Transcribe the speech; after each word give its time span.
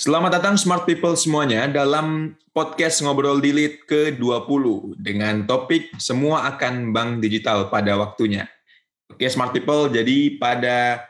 Selamat 0.00 0.40
datang 0.40 0.56
Smart 0.56 0.88
People 0.88 1.12
semuanya 1.12 1.68
dalam 1.68 2.32
podcast 2.56 3.04
Ngobrol 3.04 3.36
Dilit 3.36 3.84
ke-20 3.84 4.96
dengan 4.96 5.44
topik 5.44 5.92
Semua 6.00 6.48
akan 6.48 6.88
Bank 6.88 7.20
Digital 7.20 7.68
pada 7.68 8.00
waktunya. 8.00 8.48
Oke 9.12 9.28
Smart 9.28 9.52
People, 9.52 9.92
jadi 9.92 10.40
pada 10.40 11.04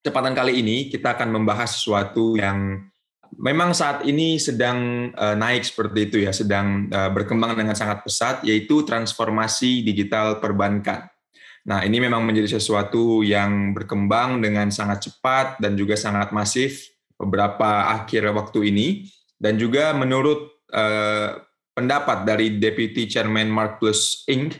kesempatan 0.00 0.32
kali 0.32 0.64
ini 0.64 0.88
kita 0.88 1.12
akan 1.12 1.28
membahas 1.28 1.76
sesuatu 1.76 2.40
yang 2.40 2.88
memang 3.36 3.76
saat 3.76 4.08
ini 4.08 4.40
sedang 4.40 5.12
uh, 5.12 5.36
naik 5.36 5.68
seperti 5.68 6.08
itu 6.08 6.24
ya, 6.24 6.32
sedang 6.32 6.88
uh, 6.88 7.12
berkembang 7.12 7.52
dengan 7.52 7.76
sangat 7.76 8.00
pesat, 8.00 8.40
yaitu 8.48 8.80
transformasi 8.80 9.84
digital 9.84 10.40
perbankan. 10.40 11.04
Nah, 11.68 11.84
ini 11.84 12.00
memang 12.00 12.24
menjadi 12.24 12.56
sesuatu 12.56 13.20
yang 13.20 13.76
berkembang 13.76 14.40
dengan 14.40 14.72
sangat 14.72 15.04
cepat 15.04 15.60
dan 15.60 15.76
juga 15.76 16.00
sangat 16.00 16.32
masif 16.32 16.96
beberapa 17.20 17.92
akhir 17.92 18.24
waktu 18.32 18.72
ini 18.72 18.88
dan 19.36 19.60
juga 19.60 19.92
menurut 19.92 20.48
uh, 20.72 21.36
pendapat 21.76 22.24
dari 22.24 22.56
Deputy 22.56 23.04
Chairman 23.08 23.52
Mark 23.52 23.80
Plus 23.80 24.24
Inc. 24.28 24.56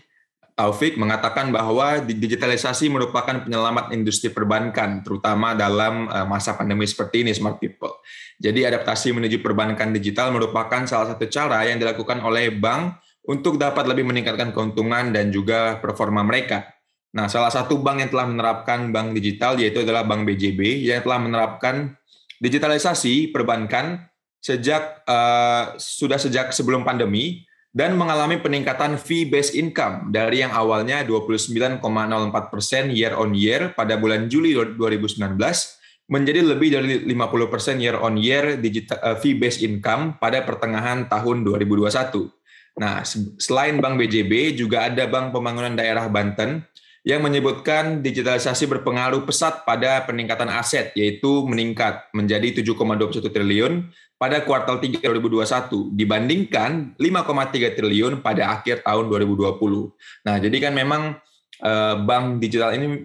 Taufik 0.61 1.01
mengatakan 1.01 1.49
bahwa 1.49 2.05
digitalisasi 2.05 2.93
merupakan 2.93 3.49
penyelamat 3.49 3.97
industri 3.97 4.29
perbankan, 4.29 5.01
terutama 5.01 5.57
dalam 5.57 6.05
uh, 6.05 6.29
masa 6.29 6.53
pandemi 6.53 6.85
seperti 6.85 7.25
ini, 7.25 7.33
smart 7.33 7.57
people. 7.57 7.97
Jadi 8.37 8.69
adaptasi 8.69 9.17
menuju 9.17 9.41
perbankan 9.41 9.89
digital 9.97 10.29
merupakan 10.37 10.85
salah 10.85 11.17
satu 11.17 11.25
cara 11.33 11.65
yang 11.65 11.81
dilakukan 11.81 12.21
oleh 12.21 12.53
bank 12.53 13.01
untuk 13.25 13.57
dapat 13.57 13.89
lebih 13.89 14.05
meningkatkan 14.05 14.53
keuntungan 14.53 15.17
dan 15.17 15.33
juga 15.33 15.81
performa 15.81 16.21
mereka. 16.29 16.69
Nah, 17.17 17.25
salah 17.33 17.49
satu 17.49 17.81
bank 17.81 18.05
yang 18.05 18.11
telah 18.13 18.27
menerapkan 18.29 18.93
bank 18.93 19.17
digital 19.17 19.57
yaitu 19.57 19.81
adalah 19.83 20.05
Bank 20.05 20.29
BJB 20.29 20.87
yang 20.87 21.01
telah 21.01 21.19
menerapkan 21.19 21.97
digitalisasi 22.41 23.31
perbankan 23.31 24.09
sejak 24.41 25.05
uh, 25.05 25.77
sudah 25.77 26.17
sejak 26.17 26.51
sebelum 26.57 26.83
pandemi 26.83 27.45
dan 27.71 27.95
mengalami 27.95 28.41
peningkatan 28.43 28.99
fee 28.99 29.29
based 29.29 29.55
income 29.55 30.11
dari 30.11 30.43
yang 30.43 30.51
awalnya 30.51 31.07
29,04 31.07 31.85
persen 32.51 32.91
year 32.91 33.15
on 33.15 33.37
year 33.37 33.77
pada 33.77 33.95
bulan 33.95 34.27
Juli 34.27 34.57
2019 34.57 35.39
menjadi 36.11 36.43
lebih 36.43 36.69
dari 36.75 37.07
50 37.07 37.53
persen 37.53 37.79
year 37.79 37.95
on 37.95 38.19
year 38.19 38.59
digital, 38.59 38.99
uh, 38.99 39.15
fee 39.15 39.39
based 39.39 39.63
income 39.63 40.19
pada 40.19 40.43
pertengahan 40.43 41.07
tahun 41.07 41.47
2021. 41.47 42.27
Nah, 42.81 43.05
selain 43.39 43.79
Bank 43.79 44.01
BJB 44.01 44.59
juga 44.59 44.91
ada 44.91 45.07
Bank 45.07 45.31
Pembangunan 45.31 45.75
Daerah 45.77 46.11
Banten 46.11 46.67
yang 47.01 47.25
menyebutkan 47.25 48.05
digitalisasi 48.05 48.69
berpengaruh 48.69 49.25
pesat 49.25 49.65
pada 49.65 50.05
peningkatan 50.05 50.53
aset, 50.53 50.93
yaitu 50.93 51.49
meningkat 51.49 52.05
menjadi 52.13 52.61
7,21 52.61 53.25
triliun 53.33 53.73
pada 54.21 54.45
kuartal 54.45 54.77
3 54.85 55.01
2021 55.01 55.97
dibandingkan 55.97 56.93
5,3 57.01 57.73
triliun 57.73 58.21
pada 58.21 58.53
akhir 58.53 58.85
tahun 58.85 59.09
2020. 59.09 59.57
Nah, 60.29 60.37
jadi 60.37 60.57
kan 60.61 60.73
memang 60.77 61.03
eh, 61.65 61.95
bank 62.05 62.37
digital 62.37 62.77
ini 62.77 63.01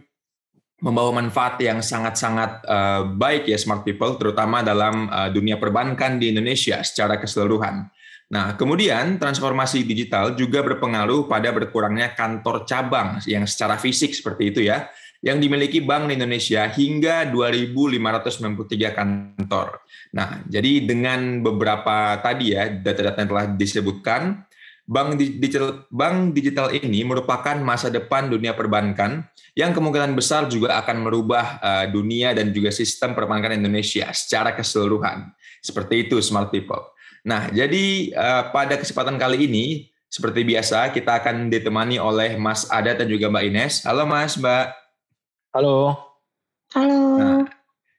membawa 0.83 1.15
manfaat 1.23 1.55
yang 1.63 1.79
sangat-sangat 1.79 2.67
eh, 2.67 3.01
baik 3.15 3.47
ya 3.47 3.55
smart 3.55 3.87
people, 3.87 4.19
terutama 4.19 4.59
dalam 4.59 5.07
eh, 5.07 5.31
dunia 5.31 5.55
perbankan 5.55 6.19
di 6.19 6.35
Indonesia 6.35 6.83
secara 6.83 7.15
keseluruhan. 7.15 7.87
Nah, 8.25 8.57
kemudian 8.57 9.21
transformasi 9.21 9.85
digital 9.85 10.33
juga 10.33 10.65
berpengaruh 10.65 11.29
pada 11.29 11.53
berkurangnya 11.53 12.17
kantor 12.17 12.65
cabang 12.65 13.21
yang 13.29 13.45
secara 13.45 13.77
fisik 13.77 14.17
seperti 14.17 14.49
itu 14.49 14.61
ya, 14.65 14.89
yang 15.21 15.37
dimiliki 15.37 15.81
Bank 15.81 16.09
Indonesia 16.09 16.65
hingga 16.65 17.29
2.593 17.29 18.97
kantor. 18.97 19.81
Nah, 20.13 20.41
jadi 20.49 20.85
dengan 20.85 21.45
beberapa 21.45 22.17
tadi 22.21 22.57
ya 22.57 22.69
data-data 22.69 23.17
yang 23.21 23.29
telah 23.29 23.45
disebutkan, 23.53 24.45
Bank 24.85 25.17
digital, 25.17 25.89
bank 25.89 26.37
digital 26.37 26.69
ini 26.69 27.01
merupakan 27.01 27.57
masa 27.57 27.89
depan 27.89 28.29
dunia 28.29 28.53
perbankan 28.53 29.25
yang 29.57 29.73
kemungkinan 29.73 30.13
besar 30.13 30.45
juga 30.45 30.77
akan 30.77 31.09
merubah 31.09 31.57
uh, 31.57 31.85
dunia 31.89 32.37
dan 32.37 32.53
juga 32.53 32.69
sistem 32.69 33.17
perbankan 33.17 33.57
Indonesia 33.57 34.13
secara 34.13 34.53
keseluruhan. 34.53 35.33
Seperti 35.57 36.05
itu, 36.05 36.21
smart 36.21 36.53
people. 36.53 36.93
Nah, 37.25 37.49
jadi 37.49 38.13
uh, 38.13 38.53
pada 38.53 38.77
kesempatan 38.77 39.17
kali 39.17 39.49
ini, 39.49 39.89
seperti 40.05 40.45
biasa, 40.45 40.93
kita 40.93 41.25
akan 41.25 41.49
ditemani 41.49 41.97
oleh 41.97 42.37
Mas 42.37 42.69
Ada 42.69 42.93
dan 42.93 43.09
juga 43.09 43.33
Mbak 43.33 43.45
Ines. 43.49 43.73
Halo 43.81 44.05
Mas, 44.05 44.37
Mbak. 44.37 44.65
Halo. 45.57 45.97
Halo. 46.77 47.01
Nah, 47.17 47.41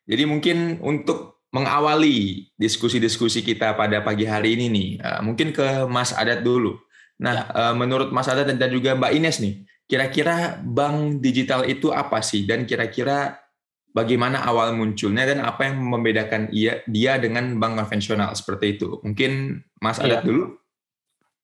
jadi 0.06 0.30
mungkin 0.30 0.78
untuk 0.78 1.42
mengawali 1.50 2.46
diskusi-diskusi 2.54 3.42
kita 3.42 3.74
pada 3.74 3.98
pagi 4.06 4.30
hari 4.30 4.54
ini 4.54 4.66
nih, 4.70 4.88
uh, 5.02 5.20
mungkin 5.26 5.50
ke 5.50 5.90
Mas 5.90 6.14
Adat 6.14 6.46
dulu. 6.46 6.78
Nah, 7.18 7.50
ya. 7.50 7.50
uh, 7.50 7.74
menurut 7.74 8.14
Mas 8.14 8.30
Adat 8.30 8.46
dan 8.46 8.70
juga 8.70 8.94
Mbak 8.94 9.10
Ines 9.10 9.42
nih, 9.42 9.66
kira-kira 9.90 10.62
bank 10.62 11.18
digital 11.18 11.66
itu 11.66 11.90
apa 11.90 12.22
sih? 12.22 12.46
Dan 12.46 12.62
kira-kira 12.62 13.42
bagaimana 13.96 14.44
awal 14.44 14.76
munculnya 14.76 15.24
dan 15.24 15.40
apa 15.40 15.72
yang 15.72 15.80
membedakan 15.80 16.52
ia, 16.52 16.84
dia 16.84 17.16
dengan 17.16 17.56
bank 17.56 17.80
konvensional 17.80 18.36
seperti 18.36 18.76
itu. 18.76 19.00
Mungkin 19.00 19.64
Mas 19.80 19.96
Adat 19.96 20.20
iya. 20.20 20.28
dulu. 20.28 20.44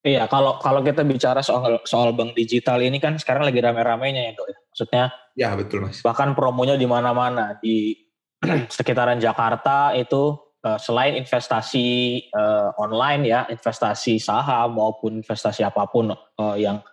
Iya, 0.02 0.22
kalau 0.28 0.58
kalau 0.60 0.84
kita 0.84 1.06
bicara 1.06 1.40
soal 1.40 1.80
soal 1.88 2.12
bank 2.12 2.36
digital 2.36 2.82
ini 2.84 3.00
kan 3.00 3.16
sekarang 3.16 3.48
lagi 3.48 3.62
rame-ramenya 3.62 4.28
ya, 4.28 4.32
Dok. 4.36 4.48
Ya. 4.50 4.58
Maksudnya 4.68 5.04
Ya, 5.32 5.50
betul, 5.56 5.88
Mas. 5.88 6.04
Bahkan 6.04 6.36
promonya 6.36 6.76
di 6.76 6.84
mana-mana 6.84 7.56
di 7.56 7.96
sekitaran 8.76 9.16
Jakarta 9.16 9.96
itu 9.96 10.36
uh, 10.64 10.76
selain 10.76 11.16
investasi 11.16 11.86
uh, 12.36 12.76
online 12.76 13.22
ya, 13.24 13.40
investasi 13.48 14.20
saham 14.20 14.76
maupun 14.76 15.24
investasi 15.24 15.64
apa 15.64 15.88
pun 15.88 16.12
uh, 16.12 16.56
yang 16.60 16.84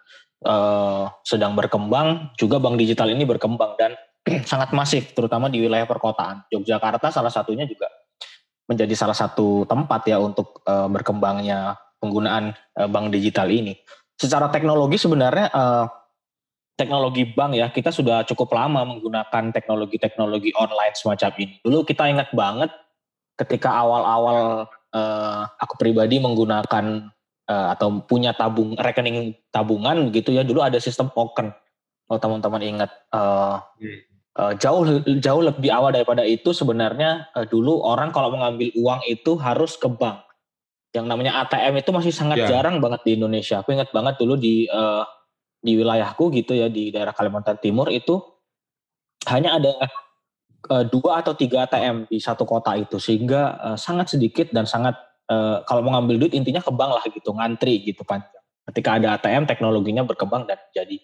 uh, 0.47 1.11
sedang 1.27 1.57
berkembang, 1.57 2.31
juga 2.39 2.63
bank 2.63 2.79
digital 2.79 3.11
ini 3.11 3.27
berkembang 3.27 3.75
dan 3.75 3.91
sangat 4.51 4.71
masif, 4.71 5.11
terutama 5.17 5.47
di 5.47 5.61
wilayah 5.63 5.85
perkotaan. 5.85 6.45
Yogyakarta 6.53 7.09
salah 7.09 7.31
satunya 7.33 7.65
juga 7.65 7.89
menjadi 8.69 8.93
salah 8.93 9.17
satu 9.17 9.65
tempat 9.65 10.05
ya 10.05 10.21
untuk 10.21 10.61
uh, 10.69 10.85
berkembangnya 10.85 11.73
penggunaan 11.97 12.53
uh, 12.77 12.87
bank 12.89 13.09
digital 13.09 13.49
ini. 13.49 13.73
Secara 14.19 14.53
teknologi 14.53 15.01
sebenarnya 15.01 15.49
uh, 15.49 15.85
teknologi 16.77 17.27
bank 17.27 17.57
ya 17.57 17.67
kita 17.73 17.91
sudah 17.91 18.23
cukup 18.23 18.55
lama 18.55 18.87
menggunakan 18.87 19.51
teknologi-teknologi 19.51 20.55
online 20.55 20.95
semacam 20.95 21.31
ini. 21.41 21.55
Dulu 21.59 21.83
kita 21.83 22.07
ingat 22.07 22.31
banget 22.31 22.71
ketika 23.35 23.73
awal-awal 23.73 24.69
uh, 24.95 25.41
aku 25.59 25.75
pribadi 25.75 26.21
menggunakan 26.23 27.09
uh, 27.49 27.67
atau 27.75 27.99
punya 28.05 28.31
tabung 28.31 28.77
rekening 28.77 29.35
tabungan 29.49 30.13
gitu 30.13 30.31
ya 30.31 30.45
dulu 30.45 30.63
ada 30.63 30.77
sistem 30.77 31.09
token. 31.11 31.51
Kalau 32.09 32.19
teman-teman 32.21 32.61
ingat 32.63 32.91
uh, 33.13 33.61
uh, 34.39 34.53
jauh 34.55 35.03
jauh 35.19 35.41
lebih 35.43 35.67
awal 35.69 35.91
daripada 35.91 36.23
itu 36.23 36.55
sebenarnya 36.55 37.27
uh, 37.35 37.43
dulu 37.43 37.83
orang 37.83 38.15
kalau 38.15 38.31
mengambil 38.31 38.71
uang 38.79 39.03
itu 39.11 39.35
harus 39.35 39.75
ke 39.75 39.91
bank. 39.91 40.23
Yang 40.95 41.05
namanya 41.05 41.45
ATM 41.45 41.85
itu 41.85 41.91
masih 41.93 42.13
sangat 42.15 42.41
yeah. 42.41 42.49
jarang 42.49 42.81
banget 42.81 43.03
di 43.05 43.19
Indonesia. 43.19 43.61
Aku 43.61 43.75
ingat 43.75 43.91
banget 43.93 44.17
dulu 44.17 44.39
di 44.39 44.65
uh, 44.71 45.05
di 45.59 45.75
wilayahku 45.75 46.31
gitu 46.31 46.55
ya 46.55 46.71
di 46.71 46.89
daerah 46.89 47.11
Kalimantan 47.11 47.59
Timur 47.59 47.91
itu 47.91 48.17
hanya 49.27 49.59
ada 49.59 49.75
uh, 50.71 50.85
dua 50.87 51.19
atau 51.19 51.35
tiga 51.35 51.67
ATM 51.67 52.07
di 52.07 52.17
satu 52.17 52.47
kota 52.47 52.73
itu 52.79 52.95
sehingga 52.97 53.59
uh, 53.59 53.77
sangat 53.77 54.15
sedikit 54.15 54.49
dan 54.55 54.63
sangat 54.63 54.95
uh, 55.27 55.61
kalau 55.67 55.83
mau 55.83 55.99
ngambil 55.99 56.25
duit 56.25 56.33
intinya 56.33 56.63
ke 56.63 56.71
bank 56.71 56.91
lah 56.95 57.05
gitu 57.11 57.29
ngantri 57.35 57.83
gitu 57.83 58.01
panjang. 58.07 58.41
Ketika 58.71 58.97
ada 58.97 59.19
ATM 59.19 59.45
teknologinya 59.45 60.07
berkembang 60.07 60.47
dan 60.47 60.57
jadi 60.73 60.97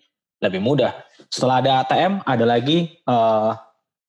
lebih 0.44 0.60
mudah. 0.60 0.92
Setelah 1.32 1.64
ada 1.64 1.72
ATM, 1.86 2.14
ada 2.24 2.46
lagi 2.46 2.92
uh, 3.08 3.56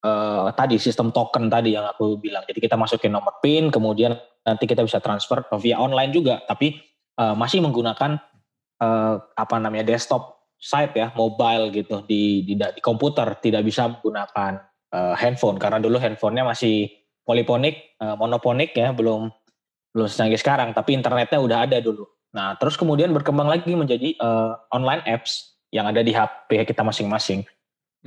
uh, 0.02 0.48
tadi 0.54 0.76
sistem 0.78 1.10
token 1.14 1.50
tadi 1.50 1.74
yang 1.74 1.86
aku 1.86 2.18
bilang. 2.18 2.42
Jadi 2.46 2.58
kita 2.58 2.74
masukin 2.74 3.14
nomor 3.14 3.38
PIN, 3.42 3.70
kemudian 3.70 4.14
nanti 4.46 4.64
kita 4.66 4.82
bisa 4.82 5.02
transfer 5.02 5.42
via 5.58 5.78
online 5.78 6.10
juga, 6.14 6.42
tapi 6.46 6.78
uh, 7.18 7.34
masih 7.34 7.62
menggunakan 7.62 8.18
uh, 8.82 9.14
apa 9.18 9.56
namanya 9.58 9.86
desktop 9.86 10.50
site 10.56 10.96
ya, 10.96 11.12
mobile 11.14 11.70
gitu 11.74 12.02
di 12.06 12.42
di, 12.46 12.54
di 12.54 12.80
komputer, 12.82 13.38
tidak 13.42 13.66
bisa 13.66 13.90
menggunakan 13.90 14.62
uh, 14.94 15.14
handphone 15.18 15.58
karena 15.58 15.78
dulu 15.82 15.98
handphonenya 15.98 16.46
masih 16.46 16.90
poliponik, 17.26 17.96
uh, 18.02 18.14
monoponik 18.14 18.74
ya, 18.74 18.94
belum 18.94 19.30
belum 19.96 20.06
secanggih 20.12 20.38
sekarang, 20.38 20.76
tapi 20.76 20.92
internetnya 20.92 21.40
udah 21.40 21.58
ada 21.64 21.78
dulu. 21.80 22.04
Nah, 22.36 22.52
terus 22.60 22.76
kemudian 22.76 23.16
berkembang 23.16 23.48
lagi 23.48 23.72
menjadi 23.72 24.12
uh, 24.20 24.60
online 24.68 25.00
apps 25.08 25.55
yang 25.70 25.90
ada 25.90 26.00
di 26.02 26.14
HP 26.14 26.66
kita 26.66 26.82
masing-masing. 26.86 27.42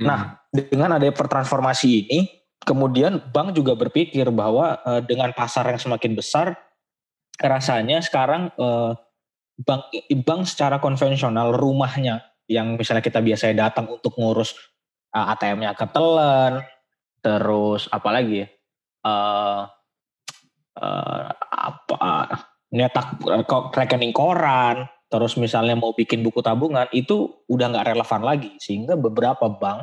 Hmm. 0.00 0.06
Nah, 0.06 0.20
dengan 0.52 0.96
adanya 0.96 1.12
pertransformasi 1.12 1.88
ini, 2.06 2.20
kemudian 2.64 3.20
bank 3.32 3.56
juga 3.56 3.76
berpikir 3.76 4.28
bahwa 4.32 4.80
uh, 4.84 5.00
dengan 5.04 5.32
pasar 5.32 5.68
yang 5.68 5.80
semakin 5.80 6.12
besar, 6.16 6.56
rasanya 7.40 8.04
sekarang 8.04 8.52
uh, 8.60 8.92
bank 9.60 9.92
bank 10.24 10.42
secara 10.48 10.80
konvensional 10.80 11.52
rumahnya 11.56 12.24
yang 12.50 12.74
misalnya 12.74 13.04
kita 13.04 13.22
biasanya 13.22 13.70
datang 13.70 13.86
untuk 13.88 14.16
ngurus 14.18 14.56
uh, 15.14 15.22
eh, 15.22 15.32
ATM-nya 15.36 15.72
ketelan, 15.78 16.64
terus 17.22 17.86
apalagi 17.92 18.44
ya, 18.44 18.46
uh, 19.06 19.62
uh, 20.80 21.22
apa 21.50 21.98
nyetak 22.74 23.18
rekening 23.74 24.14
koran, 24.14 24.86
terus 25.10 25.34
misalnya 25.34 25.74
mau 25.74 25.90
bikin 25.90 26.22
buku 26.22 26.38
tabungan 26.38 26.86
itu 26.94 27.42
udah 27.50 27.66
nggak 27.74 27.86
relevan 27.90 28.22
lagi 28.22 28.54
sehingga 28.62 28.94
beberapa 28.94 29.50
bank 29.50 29.82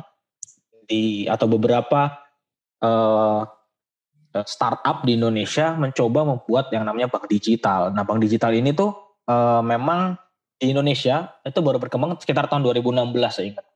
di 0.88 1.28
atau 1.28 1.44
beberapa 1.44 2.16
uh, 2.80 3.44
startup 4.48 5.04
di 5.04 5.20
Indonesia 5.20 5.76
mencoba 5.76 6.24
membuat 6.24 6.72
yang 6.72 6.88
namanya 6.88 7.12
bank 7.12 7.28
digital. 7.28 7.92
Nah 7.92 8.08
bank 8.08 8.24
digital 8.24 8.56
ini 8.56 8.72
tuh 8.72 9.20
uh, 9.28 9.60
memang 9.60 10.16
di 10.56 10.72
Indonesia 10.72 11.38
itu 11.44 11.60
baru 11.60 11.76
berkembang 11.76 12.16
sekitar 12.18 12.48
tahun 12.48 12.64
2016 12.64 13.12
saya 13.28 13.46
ingat. 13.52 13.66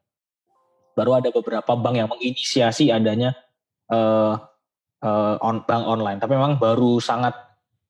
Baru 0.97 1.17
ada 1.17 1.29
beberapa 1.29 1.73
bank 1.77 1.95
yang 2.01 2.09
menginisiasi 2.09 2.89
adanya 2.89 3.37
uh, 3.93 4.41
uh, 5.05 5.37
on, 5.41 5.65
bank 5.69 5.85
online. 5.85 6.19
Tapi 6.21 6.33
memang 6.33 6.57
baru 6.57 6.97
sangat 6.97 7.33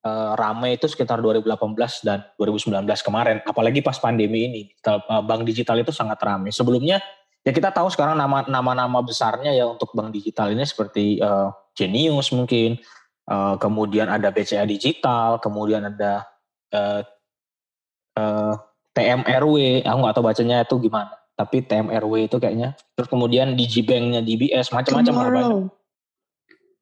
uh, 0.03 0.31
ramai 0.35 0.75
itu 0.75 0.85
sekitar 0.85 1.23
2018 1.23 2.05
dan 2.05 2.23
2019 2.37 2.85
kemarin. 3.01 3.37
Apalagi 3.47 3.79
pas 3.79 3.97
pandemi 3.97 4.45
ini, 4.51 4.61
digital, 4.69 5.03
uh, 5.07 5.23
bank 5.23 5.41
digital 5.47 5.77
itu 5.79 5.91
sangat 5.95 6.19
ramai. 6.21 6.51
Sebelumnya 6.51 6.99
ya 7.43 7.51
kita 7.51 7.71
tahu 7.75 7.91
sekarang 7.91 8.15
nama 8.19 8.71
nama 8.75 8.99
besarnya 9.03 9.51
ya 9.51 9.67
untuk 9.67 9.91
bank 9.95 10.11
digital 10.15 10.51
ini 10.51 10.63
seperti 10.63 11.19
uh, 11.23 11.51
Genius 11.73 12.29
mungkin, 12.35 12.77
uh, 13.27 13.55
kemudian 13.57 14.11
ada 14.11 14.29
BCA 14.29 14.67
Digital, 14.69 15.41
kemudian 15.41 15.89
ada 15.89 16.27
uh, 16.75 17.01
uh, 18.19 18.53
TMRW, 18.93 19.81
aku 19.81 19.97
nggak 20.05 20.15
tahu 20.15 20.25
bacanya 20.25 20.57
itu 20.61 20.75
gimana. 20.77 21.17
Tapi 21.33 21.65
TMRW 21.65 22.29
itu 22.29 22.37
kayaknya. 22.37 22.77
Terus 22.93 23.09
kemudian 23.09 23.57
Digibanknya 23.57 24.21
DBS, 24.21 24.69
macam-macam 24.69 25.09
Tomorrow. 25.09 25.49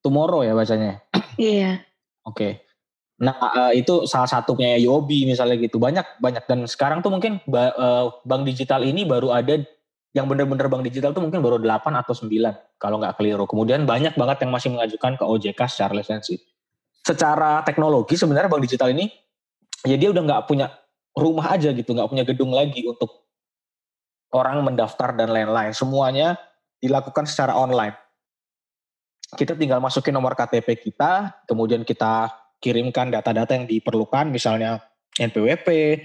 Tomorrow 0.04 0.42
ya 0.44 0.54
bacanya. 0.58 1.00
Iya. 1.40 1.80
Oke. 2.28 2.36
Okay. 2.36 2.54
Nah 3.22 3.38
uh, 3.38 3.72
itu 3.72 4.10
salah 4.10 4.26
satunya 4.26 4.82
Yobi 4.82 5.30
misalnya 5.30 5.54
gitu 5.62 5.78
banyak 5.78 6.18
banyak 6.18 6.42
dan 6.50 6.66
sekarang 6.66 7.06
tuh 7.06 7.14
mungkin 7.14 7.38
uh, 7.54 8.10
bank 8.26 8.50
digital 8.50 8.82
ini 8.82 9.06
baru 9.06 9.30
ada 9.30 9.62
yang 10.12 10.26
benar-benar 10.26 10.68
bank 10.68 10.84
digital 10.84 11.14
tuh 11.14 11.24
mungkin 11.24 11.40
baru 11.40 11.62
8 11.62 11.88
atau 12.02 12.18
9 12.18 12.28
kalau 12.82 12.98
nggak 12.98 13.16
keliru. 13.22 13.46
Kemudian 13.46 13.86
banyak 13.86 14.18
banget 14.18 14.44
yang 14.44 14.52
masih 14.52 14.70
mengajukan 14.74 15.22
ke 15.22 15.24
OJK 15.24 15.60
secara 15.70 15.94
lisensi. 15.94 16.36
Secara 17.06 17.62
teknologi 17.62 18.18
sebenarnya 18.18 18.50
bank 18.50 18.66
digital 18.66 18.90
ini 18.90 19.08
ya 19.86 19.96
dia 20.02 20.10
udah 20.10 20.24
nggak 20.26 20.42
punya 20.50 20.74
rumah 21.14 21.54
aja 21.54 21.70
gitu, 21.72 21.94
nggak 21.94 22.10
punya 22.10 22.26
gedung 22.26 22.52
lagi 22.52 22.82
untuk 22.90 23.22
orang 24.34 24.66
mendaftar 24.66 25.14
dan 25.14 25.30
lain-lain. 25.30 25.78
Semuanya 25.78 26.42
dilakukan 26.82 27.30
secara 27.30 27.54
online. 27.54 27.94
Kita 29.32 29.56
tinggal 29.56 29.80
masukin 29.80 30.12
nomor 30.12 30.36
KTP 30.36 30.76
kita, 30.92 31.46
kemudian 31.48 31.88
kita 31.88 32.41
kirimkan 32.62 33.10
data-data 33.10 33.58
yang 33.58 33.66
diperlukan, 33.66 34.30
misalnya 34.30 34.80
NPWP, 35.18 36.00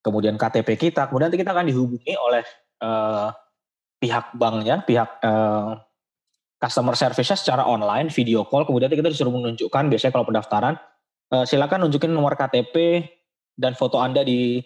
kemudian 0.00 0.40
KTP 0.40 0.88
kita, 0.88 1.06
kemudian 1.12 1.28
kita 1.28 1.52
akan 1.52 1.68
dihubungi 1.68 2.16
oleh 2.16 2.42
uh, 2.80 3.28
pihak 4.00 4.32
banknya, 4.34 4.80
pihak 4.82 5.20
uh, 5.20 5.76
customer 6.58 6.96
service 6.96 7.38
secara 7.38 7.62
online, 7.68 8.08
video 8.08 8.42
call, 8.48 8.64
kemudian 8.64 8.90
kita 8.90 9.12
disuruh 9.12 9.30
menunjukkan, 9.30 9.84
biasanya 9.92 10.12
kalau 10.16 10.26
pendaftaran, 10.26 10.74
uh, 11.30 11.44
silakan 11.44 11.86
nunjukin 11.86 12.10
nomor 12.10 12.34
KTP 12.34 13.04
dan 13.54 13.76
foto 13.76 14.00
Anda 14.00 14.24
di 14.24 14.64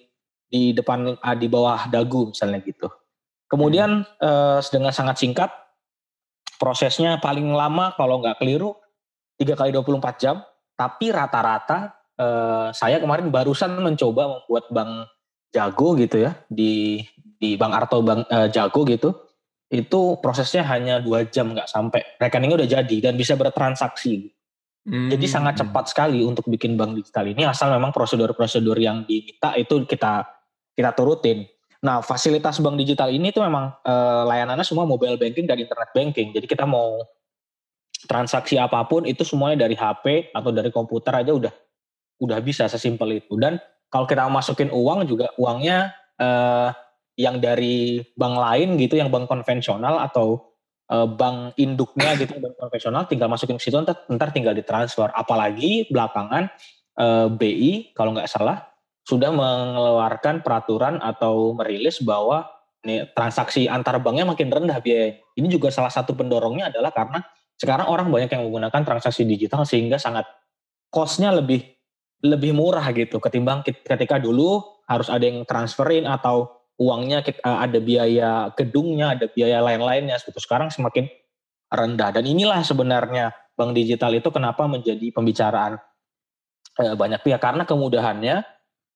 di 0.52 0.76
depan 0.76 1.16
uh, 1.16 1.36
di 1.36 1.48
bawah 1.48 1.88
dagu 1.88 2.30
misalnya 2.30 2.60
gitu. 2.62 2.92
Kemudian 3.48 4.04
uh, 4.20 4.60
dengan 4.68 4.92
sangat 4.92 5.20
singkat, 5.20 5.50
prosesnya 6.56 7.18
paling 7.20 7.50
lama 7.52 7.92
kalau 7.98 8.20
nggak 8.20 8.40
keliru 8.40 8.76
3 9.40 9.58
kali 9.58 9.70
24 9.74 10.22
jam, 10.22 10.40
tapi 10.74 11.12
rata-rata 11.12 11.94
uh, 12.18 12.68
saya 12.74 12.98
kemarin 12.98 13.28
barusan 13.28 13.76
mencoba 13.78 14.40
membuat 14.40 14.64
bank 14.72 14.92
jago 15.52 15.94
gitu 16.00 16.24
ya 16.24 16.32
di 16.48 17.04
di 17.36 17.58
Bank 17.58 17.74
Arto 17.74 18.00
Bank 18.00 18.24
uh, 18.30 18.48
Jago 18.48 18.86
gitu 18.86 19.10
itu 19.72 20.20
prosesnya 20.20 20.62
hanya 20.68 21.00
dua 21.00 21.24
jam 21.24 21.56
nggak 21.56 21.64
sampai. 21.64 22.04
Rekeningnya 22.20 22.60
udah 22.60 22.68
jadi 22.68 22.96
dan 23.00 23.16
bisa 23.16 23.34
bertransaksi. 23.40 24.30
Hmm. 24.82 25.14
jadi 25.14 25.30
sangat 25.30 25.62
cepat 25.62 25.94
sekali 25.94 26.26
untuk 26.26 26.42
bikin 26.50 26.74
bank 26.74 26.98
digital 26.98 27.22
ini 27.30 27.46
asal 27.46 27.70
memang 27.70 27.94
prosedur-prosedur 27.94 28.74
yang 28.82 29.06
diminta 29.06 29.54
itu 29.54 29.86
kita 29.86 30.26
kita 30.74 30.90
turutin. 30.90 31.46
Nah 31.86 32.02
fasilitas 32.02 32.58
bank 32.58 32.74
digital 32.82 33.06
ini 33.14 33.30
tuh 33.30 33.46
memang 33.46 33.78
uh, 33.86 34.26
layanannya 34.26 34.66
semua 34.66 34.82
mobile 34.82 35.14
banking 35.14 35.46
dan 35.46 35.62
internet 35.62 35.86
banking. 35.94 36.34
Jadi 36.34 36.50
kita 36.50 36.66
mau 36.66 36.98
transaksi 38.06 38.58
apa 38.58 38.82
pun 38.86 39.06
itu 39.06 39.22
semuanya 39.22 39.66
dari 39.66 39.78
HP 39.78 40.34
atau 40.34 40.50
dari 40.50 40.70
komputer 40.74 41.22
aja 41.22 41.32
udah 41.34 41.54
udah 42.22 42.38
bisa 42.42 42.66
sesimpel 42.70 43.22
itu 43.22 43.34
dan 43.38 43.58
kalau 43.92 44.08
kita 44.08 44.24
masukin 44.32 44.72
uang 44.72 45.04
juga 45.04 45.28
uangnya 45.36 45.92
uh, 46.16 46.72
yang 47.20 47.44
dari 47.44 48.00
bank 48.16 48.34
lain 48.40 48.68
gitu, 48.80 48.96
yang 48.96 49.12
bank 49.12 49.28
konvensional 49.28 50.00
atau 50.00 50.56
uh, 50.88 51.04
bank 51.04 51.52
induknya 51.60 52.16
gitu, 52.16 52.40
bank 52.40 52.56
konvensional 52.56 53.04
tinggal 53.04 53.28
masukin 53.28 53.60
ke 53.60 53.68
situ, 53.68 53.76
ntar, 53.84 54.08
ntar 54.08 54.32
tinggal 54.32 54.56
ditransfer. 54.56 55.12
Apalagi 55.12 55.92
belakangan 55.92 56.48
eh, 56.96 57.28
BI 57.28 57.92
kalau 57.92 58.16
nggak 58.16 58.28
salah 58.28 58.64
sudah 59.04 59.28
mengeluarkan 59.28 60.40
peraturan 60.40 61.02
atau 61.02 61.52
merilis 61.52 62.00
bahwa 62.00 62.48
nih, 62.86 63.12
transaksi 63.12 63.68
antar 63.68 64.00
banknya 64.00 64.24
makin 64.24 64.48
rendah 64.48 64.80
biaya. 64.80 65.20
Ini 65.36 65.46
juga 65.52 65.68
salah 65.68 65.92
satu 65.92 66.16
pendorongnya 66.16 66.72
adalah 66.72 66.94
karena 66.94 67.20
sekarang 67.62 67.86
orang 67.86 68.10
banyak 68.10 68.34
yang 68.34 68.42
menggunakan 68.50 68.82
transaksi 68.82 69.22
digital 69.22 69.62
sehingga 69.62 70.02
sangat 70.02 70.26
cost-nya 70.90 71.30
lebih 71.30 71.62
lebih 72.26 72.50
murah 72.50 72.90
gitu 72.90 73.22
ketimbang 73.22 73.62
ketika 73.62 74.18
dulu 74.18 74.62
harus 74.90 75.06
ada 75.06 75.22
yang 75.22 75.46
transferin 75.46 76.10
atau 76.10 76.62
uangnya 76.82 77.22
kita, 77.22 77.38
eh, 77.38 77.58
ada 77.70 77.78
biaya 77.78 78.30
gedungnya, 78.58 79.14
ada 79.14 79.26
biaya 79.30 79.62
lain-lainnya. 79.62 80.18
Gitu. 80.18 80.38
Sekarang 80.42 80.74
semakin 80.74 81.06
rendah. 81.70 82.10
Dan 82.10 82.26
inilah 82.26 82.66
sebenarnya 82.66 83.30
bank 83.54 83.72
digital 83.78 84.12
itu 84.18 84.28
kenapa 84.34 84.66
menjadi 84.66 85.14
pembicaraan 85.14 85.78
eh, 86.82 86.94
banyak 86.98 87.20
pihak. 87.22 87.40
Karena 87.40 87.62
kemudahannya, 87.62 88.42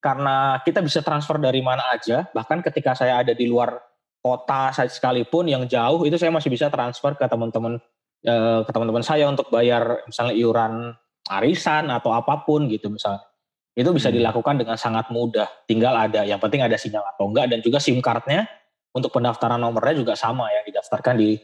karena 0.03 0.61
kita 0.67 0.83
bisa 0.83 1.01
transfer 1.07 1.39
dari 1.39 1.63
mana 1.63 1.87
aja. 1.95 2.27
Bahkan 2.35 2.67
ketika 2.67 2.99
saya 2.99 3.23
ada 3.23 3.33
di 3.33 3.47
luar 3.47 3.79
kota 4.19 4.75
sekalipun 4.75 5.47
yang 5.47 5.63
jauh, 5.71 6.03
itu 6.03 6.19
saya 6.19 6.35
masih 6.35 6.51
bisa 6.51 6.67
transfer 6.67 7.15
ke 7.15 7.27
teman-teman 7.31 7.79
eh, 8.25 8.61
ke 8.65 8.71
teman-teman 8.71 9.05
saya 9.05 9.29
untuk 9.29 9.51
bayar 9.53 10.07
misalnya 10.09 10.35
iuran 10.37 10.95
arisan 11.27 11.91
atau 11.91 12.15
apa 12.15 12.47
pun 12.47 12.71
gitu 12.71 12.89
misalnya 12.89 13.27
itu 13.77 13.93
bisa 13.93 14.09
hmm. 14.09 14.17
dilakukan 14.17 14.57
dengan 14.57 14.77
sangat 14.81 15.13
mudah. 15.13 15.45
Tinggal 15.69 15.93
ada, 15.93 16.25
yang 16.25 16.41
penting 16.41 16.65
ada 16.65 16.81
sinyal 16.81 17.05
atau 17.13 17.29
enggak 17.29 17.53
dan 17.53 17.61
juga 17.61 17.77
SIM 17.77 18.01
cardnya 18.01 18.49
untuk 18.97 19.13
pendaftaran 19.13 19.61
nomornya 19.61 20.01
juga 20.01 20.17
sama 20.17 20.49
ya 20.49 20.65
didaftarkan 20.65 21.21
di 21.21 21.37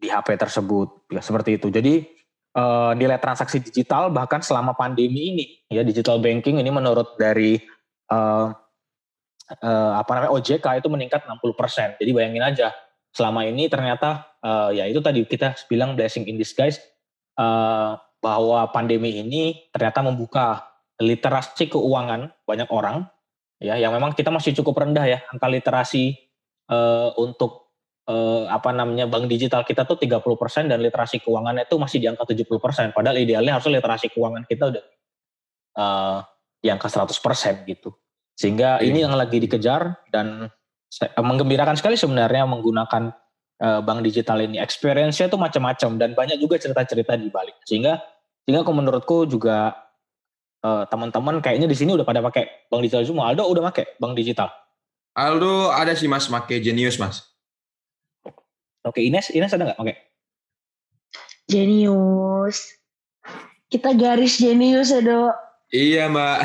di 0.00 0.08
HP 0.08 0.40
tersebut. 0.40 1.12
Ya 1.12 1.20
seperti 1.20 1.60
itu. 1.60 1.68
Jadi 1.68 2.00
uh, 2.56 2.96
nilai 2.96 3.20
transaksi 3.20 3.60
digital 3.60 4.08
bahkan 4.08 4.40
selama 4.40 4.72
pandemi 4.72 5.36
ini 5.36 5.46
ya 5.68 5.84
digital 5.84 6.16
banking 6.16 6.56
ini 6.64 6.72
menurut 6.72 7.12
dari 7.20 7.60
uh, 8.08 8.48
apa 10.00 10.10
namanya 10.10 10.32
OJK 10.32 10.80
itu 10.80 10.88
meningkat 10.88 11.28
60%. 11.28 12.00
Jadi 12.00 12.10
bayangin 12.10 12.42
aja 12.42 12.72
selama 13.12 13.44
ini 13.44 13.68
ternyata 13.68 14.35
uh, 14.46 14.70
ya 14.70 14.86
itu 14.86 15.02
tadi 15.02 15.26
kita 15.26 15.58
bilang 15.66 15.98
blessing 15.98 16.30
in 16.30 16.38
disguise 16.38 16.78
uh, 17.34 17.98
bahwa 18.22 18.70
pandemi 18.70 19.18
ini 19.18 19.66
ternyata 19.74 20.06
membuka 20.06 20.62
literasi 21.02 21.68
keuangan 21.68 22.32
banyak 22.46 22.70
orang 22.70 23.10
ya 23.58 23.76
yang 23.76 23.92
memang 23.92 24.14
kita 24.14 24.30
masih 24.30 24.54
cukup 24.56 24.86
rendah 24.86 25.04
ya 25.04 25.18
angka 25.28 25.50
literasi 25.50 26.16
uh, 26.70 27.12
untuk 27.18 27.66
uh, 28.08 28.48
apa 28.48 28.72
namanya 28.72 29.04
bank 29.10 29.28
digital 29.28 29.66
kita 29.66 29.84
tuh 29.84 29.98
30% 30.00 30.72
dan 30.72 30.78
literasi 30.80 31.20
keuangannya 31.20 31.68
itu 31.68 31.76
masih 31.76 31.98
di 32.00 32.06
angka 32.08 32.24
70%. 32.24 32.96
Padahal 32.96 33.16
idealnya 33.20 33.58
harusnya 33.58 33.82
literasi 33.82 34.12
keuangan 34.14 34.44
kita 34.48 34.64
udah 34.72 34.84
uh, 35.76 36.18
di 36.62 36.68
angka 36.72 36.88
100% 36.88 37.12
gitu. 37.68 37.92
Sehingga 38.36 38.80
iya. 38.80 38.92
ini 38.92 38.98
yang 39.04 39.16
lagi 39.16 39.40
dikejar 39.40 40.08
dan 40.12 40.48
menggembirakan 41.16 41.76
sekali 41.76 41.96
sebenarnya 41.98 42.48
menggunakan 42.48 43.12
uh, 43.62 43.80
bank 43.80 44.04
digital 44.04 44.40
ini. 44.42 44.60
Experience-nya 44.60 45.30
tuh 45.32 45.40
macam-macam 45.40 45.90
dan 45.96 46.10
banyak 46.12 46.36
juga 46.40 46.60
cerita-cerita 46.60 47.16
di 47.16 47.28
balik. 47.32 47.56
Sehingga 47.64 48.00
sehingga 48.46 48.62
menurutku 48.62 49.26
juga 49.26 49.74
uh, 50.62 50.84
teman-teman 50.86 51.42
kayaknya 51.42 51.66
di 51.66 51.76
sini 51.76 51.94
udah 51.96 52.06
pada 52.06 52.22
pakai 52.22 52.68
bank 52.68 52.80
digital 52.84 53.02
semua. 53.06 53.32
Aldo 53.32 53.48
udah 53.48 53.62
pakai 53.72 53.98
bank 53.98 54.14
digital? 54.14 54.52
Aldo 55.16 55.72
ada 55.72 55.96
sih 55.96 56.06
mas, 56.06 56.28
pakai 56.28 56.60
Genius 56.60 57.00
mas. 57.00 57.24
Oke, 58.86 59.02
Ines, 59.02 59.32
Ines 59.34 59.50
ada 59.50 59.72
nggak 59.72 59.80
pakai? 59.80 59.96
Genius. 61.50 62.76
Kita 63.66 63.96
garis 63.98 64.38
Genius 64.38 64.94
ya 64.94 65.02
dok. 65.02 65.34
Iya 65.74 66.06
mbak. 66.06 66.38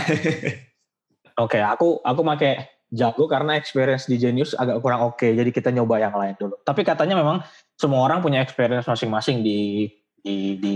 Oke, 1.43 1.61
aku 1.61 2.01
aku 2.01 2.21
pakai 2.25 2.70
jago 2.91 3.23
karena 3.25 3.55
experience 3.55 4.05
di 4.05 4.19
Genius 4.19 4.51
agak 4.53 4.83
kurang 4.83 5.07
oke. 5.07 5.23
Okay, 5.23 5.31
jadi 5.31 5.49
kita 5.49 5.71
nyoba 5.71 6.03
yang 6.03 6.11
lain 6.11 6.35
dulu. 6.35 6.59
Tapi 6.61 6.83
katanya 6.83 7.15
memang 7.15 7.39
semua 7.79 8.03
orang 8.03 8.19
punya 8.19 8.43
experience 8.43 8.85
masing-masing 8.85 9.39
di 9.41 9.87
di 10.19 10.59
di 10.59 10.75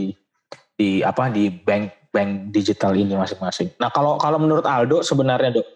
di 0.76 0.90
apa 1.04 1.28
di 1.28 1.52
bank 1.52 2.10
bank 2.16 2.56
digital 2.56 2.96
ini 2.96 3.20
masing-masing. 3.20 3.76
Nah 3.78 3.92
kalau 3.92 4.16
kalau 4.16 4.40
menurut 4.40 4.64
Aldo 4.64 5.04
sebenarnya 5.04 5.60
dok, 5.60 5.68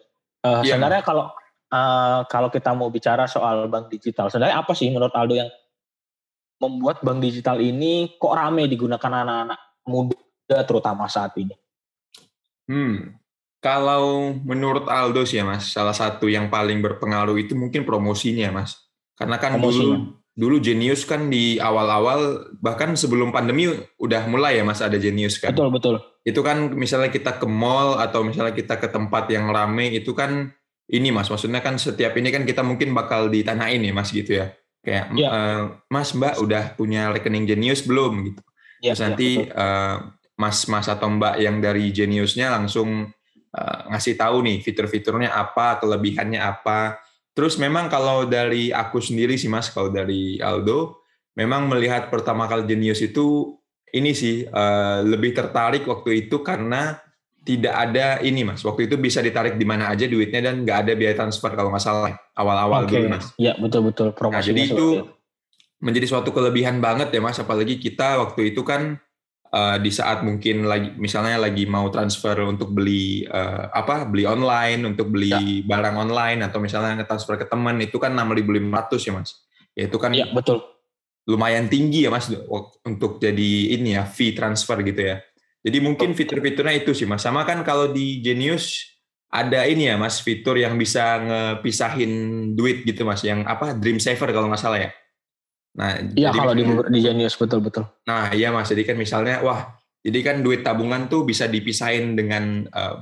uh, 0.47 0.63
Iya. 0.63 0.79
sebenarnya 0.79 1.01
kalau 1.03 1.27
uh, 1.75 2.23
kalau 2.31 2.47
kita 2.47 2.71
mau 2.71 2.87
bicara 2.87 3.27
soal 3.27 3.67
bank 3.67 3.91
digital, 3.91 4.31
sebenarnya 4.31 4.63
apa 4.63 4.71
sih 4.71 4.87
menurut 4.87 5.11
Aldo 5.11 5.35
yang 5.35 5.51
membuat 6.63 7.03
bank 7.03 7.19
digital 7.19 7.59
ini 7.59 8.15
kok 8.15 8.35
rame 8.35 8.67
digunakan 8.71 9.11
anak-anak 9.11 9.59
muda 9.91 10.57
terutama 10.63 11.11
saat 11.11 11.35
ini? 11.35 11.55
Hmm. 12.71 13.19
Kalau 13.59 14.31
menurut 14.39 14.87
Aldo 14.87 15.27
sih 15.27 15.37
ya 15.37 15.45
Mas, 15.45 15.67
salah 15.75 15.91
satu 15.91 16.31
yang 16.31 16.47
paling 16.47 16.79
berpengaruh 16.79 17.35
itu 17.35 17.59
mungkin 17.59 17.83
promosinya 17.83 18.55
Mas. 18.55 18.87
Karena 19.19 19.35
kan 19.35 19.59
Promosinya. 19.59 19.83
dulu 19.99 20.15
dulu 20.39 20.55
Genius 20.63 21.03
kan 21.03 21.27
di 21.27 21.59
awal-awal 21.59 22.47
bahkan 22.63 22.95
sebelum 22.95 23.35
pandemi 23.35 23.67
udah 23.99 24.23
mulai 24.31 24.55
ya 24.55 24.63
Mas 24.63 24.79
ada 24.79 24.95
Genius 24.95 25.43
kan. 25.43 25.51
Betul 25.51 25.75
betul. 25.75 25.95
Itu 26.23 26.39
kan 26.39 26.71
misalnya 26.71 27.11
kita 27.11 27.35
ke 27.35 27.43
mall 27.43 27.99
atau 27.99 28.23
misalnya 28.23 28.55
kita 28.55 28.79
ke 28.79 28.87
tempat 28.87 29.27
yang 29.27 29.51
rame 29.51 29.91
itu 29.91 30.15
kan 30.15 30.55
ini 30.87 31.11
Mas, 31.11 31.27
maksudnya 31.27 31.59
kan 31.59 31.75
setiap 31.75 32.15
ini 32.15 32.31
kan 32.31 32.47
kita 32.47 32.63
mungkin 32.63 32.95
bakal 32.95 33.27
ditanyain 33.27 33.83
ya 33.83 33.91
Mas 33.91 34.09
gitu 34.09 34.39
ya. 34.39 34.55
Kayak 34.79 35.11
Iya. 35.11 35.27
"Eh, 35.27 35.61
Mas 35.91 36.15
Mbak 36.15 36.39
udah 36.39 36.63
punya 36.79 37.11
rekening 37.11 37.43
Genius 37.43 37.83
belum 37.83 38.31
gitu. 38.31 38.41
Ya, 38.79 38.95
Terus 38.95 38.99
ya, 39.03 39.05
nanti 39.11 39.29
betul. 39.43 39.51
eh, 39.51 39.97
mas-mas 40.39 40.87
atau 40.87 41.11
mbak 41.11 41.35
yang 41.35 41.59
dari 41.59 41.91
Geniusnya 41.91 42.47
langsung 42.47 43.11
eh, 43.53 43.79
ngasih 43.93 44.15
tahu 44.19 44.45
nih 44.45 44.57
fitur-fiturnya 44.61 45.33
apa, 45.33 45.77
kelebihannya 45.81 46.39
apa. 46.41 46.99
Terus 47.33 47.55
memang 47.55 47.87
kalau 47.87 48.27
dari 48.27 48.73
aku 48.73 48.99
sendiri 48.99 49.39
sih 49.39 49.47
mas, 49.47 49.71
kalau 49.71 49.89
dari 49.93 50.41
Aldo, 50.43 51.05
memang 51.37 51.69
melihat 51.71 52.11
pertama 52.11 52.49
kali 52.49 52.67
Genius 52.67 52.99
itu 52.99 53.55
ini 53.95 54.13
sih 54.13 54.45
eh, 54.45 54.99
lebih 55.05 55.33
tertarik 55.33 55.85
waktu 55.87 56.27
itu 56.27 56.41
karena 56.45 56.97
tidak 57.41 57.73
ada 57.73 58.21
ini 58.21 58.45
mas. 58.45 58.61
Waktu 58.61 58.91
itu 58.91 58.95
bisa 58.99 59.23
ditarik 59.23 59.57
di 59.57 59.65
mana 59.65 59.89
aja 59.89 60.05
duitnya 60.05 60.51
dan 60.51 60.61
nggak 60.61 60.77
ada 60.85 60.93
biaya 60.93 61.15
transfer 61.17 61.55
kalau 61.55 61.73
nggak 61.73 61.81
salah 61.81 62.13
awal-awal 62.37 62.85
Oke, 62.85 62.93
dulu 62.99 63.07
mas. 63.09 63.33
ya 63.39 63.55
betul 63.57 63.89
betul 63.89 64.13
promosinya. 64.13 64.39
Nah, 64.39 64.45
jadi 64.45 64.61
itu 64.69 64.87
menjadi 65.79 66.05
suatu 66.11 66.29
kelebihan 66.35 66.83
banget 66.83 67.09
ya 67.15 67.23
Mas, 67.23 67.39
apalagi 67.39 67.79
kita 67.79 68.19
waktu 68.19 68.51
itu 68.53 68.61
kan 68.67 68.99
eh, 69.49 69.77
di 69.81 69.91
saat 69.91 70.21
mungkin 70.21 70.69
lagi 70.69 70.93
misalnya 70.97 71.41
lagi 71.41 71.65
mau 71.65 71.89
transfer 71.89 72.37
untuk 72.45 72.73
beli 72.73 73.25
eh, 73.25 73.65
apa 73.69 74.05
beli 74.05 74.25
online, 74.25 74.85
untuk 74.85 75.09
beli 75.09 75.65
barang 75.65 75.95
online 75.97 76.45
atau 76.45 76.61
misalnya 76.61 77.01
nge-transfer 77.01 77.35
ke 77.41 77.45
teman 77.49 77.77
itu 77.81 77.97
kan 77.97 78.13
6.500 78.13 79.07
ya 79.07 79.13
Mas. 79.17 79.31
Ya 79.77 79.83
itu 79.87 79.97
kan 80.01 80.11
Ya 80.13 80.27
betul. 80.29 80.61
lumayan 81.29 81.69
tinggi 81.69 82.05
ya 82.05 82.11
Mas 82.13 82.29
untuk 82.85 83.21
jadi 83.21 83.77
ini 83.77 83.93
ya 83.97 84.05
fee 84.07 84.33
transfer 84.33 84.81
gitu 84.81 85.13
ya. 85.13 85.21
Jadi 85.59 85.77
mungkin 85.83 86.15
fitur-fiturnya 86.15 86.75
itu 86.79 86.95
sih 86.95 87.03
Mas. 87.03 87.21
Sama 87.21 87.43
kan 87.43 87.61
kalau 87.67 87.91
di 87.91 88.23
Genius 88.23 88.95
ada 89.29 89.61
ini 89.69 89.85
ya 89.85 89.95
Mas 89.99 90.17
fitur 90.25 90.57
yang 90.57 90.73
bisa 90.79 91.21
ngepisahin 91.21 92.11
duit 92.57 92.81
gitu 92.81 93.05
Mas, 93.05 93.21
yang 93.21 93.45
apa 93.45 93.77
Dream 93.77 94.01
Saver 94.01 94.33
kalau 94.33 94.49
nggak 94.49 94.61
salah 94.61 94.81
ya. 94.81 94.89
Nah, 95.79 95.95
Iya 96.11 96.35
kalau 96.35 96.51
di, 96.51 96.67
di 96.67 96.99
Genius 96.99 97.39
betul 97.39 97.63
betul. 97.63 97.87
Nah, 98.03 98.35
iya 98.35 98.51
Mas. 98.51 98.67
Jadi 98.67 98.83
kan 98.83 98.99
misalnya, 98.99 99.39
wah, 99.39 99.79
jadi 100.03 100.19
kan 100.19 100.35
duit 100.43 100.59
tabungan 100.59 101.07
tuh 101.07 101.23
bisa 101.23 101.47
dipisahin 101.47 102.19
dengan 102.19 102.67
eh, 102.67 102.95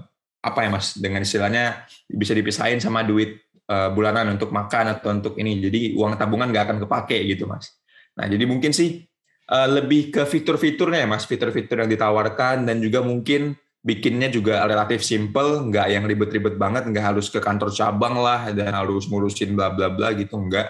apa 0.46 0.60
ya 0.62 0.70
Mas? 0.70 0.94
Dengan 0.94 1.26
istilahnya 1.26 1.90
bisa 2.06 2.38
dipisahin 2.38 2.78
sama 2.78 3.02
duit 3.02 3.42
eh, 3.66 3.90
bulanan 3.90 4.38
untuk 4.38 4.54
makan 4.54 4.94
atau 4.94 5.10
untuk 5.10 5.34
ini. 5.42 5.58
Jadi 5.58 5.98
uang 5.98 6.22
tabungan 6.22 6.54
nggak 6.54 6.66
akan 6.70 6.78
kepake 6.86 7.18
gitu 7.26 7.50
Mas. 7.50 7.74
Nah, 8.14 8.30
jadi 8.30 8.46
mungkin 8.46 8.70
sih 8.70 9.02
eh, 9.50 9.68
lebih 9.74 10.14
ke 10.14 10.30
fitur-fiturnya 10.30 11.02
ya 11.02 11.08
Mas, 11.10 11.26
fitur-fitur 11.26 11.82
yang 11.82 11.90
ditawarkan 11.90 12.70
dan 12.70 12.78
juga 12.78 13.02
mungkin 13.02 13.58
bikinnya 13.82 14.30
juga 14.30 14.68
relatif 14.70 15.02
simple, 15.02 15.72
nggak 15.74 15.88
yang 15.90 16.04
ribet-ribet 16.06 16.60
banget, 16.62 16.86
nggak 16.92 17.16
harus 17.16 17.32
ke 17.32 17.42
kantor 17.42 17.74
cabang 17.74 18.20
lah 18.20 18.52
dan 18.54 18.76
harus 18.76 19.08
ngurusin 19.08 19.58
bla 19.58 19.74
bla 19.74 19.90
bla 19.90 20.14
gitu, 20.14 20.38
enggak. 20.38 20.70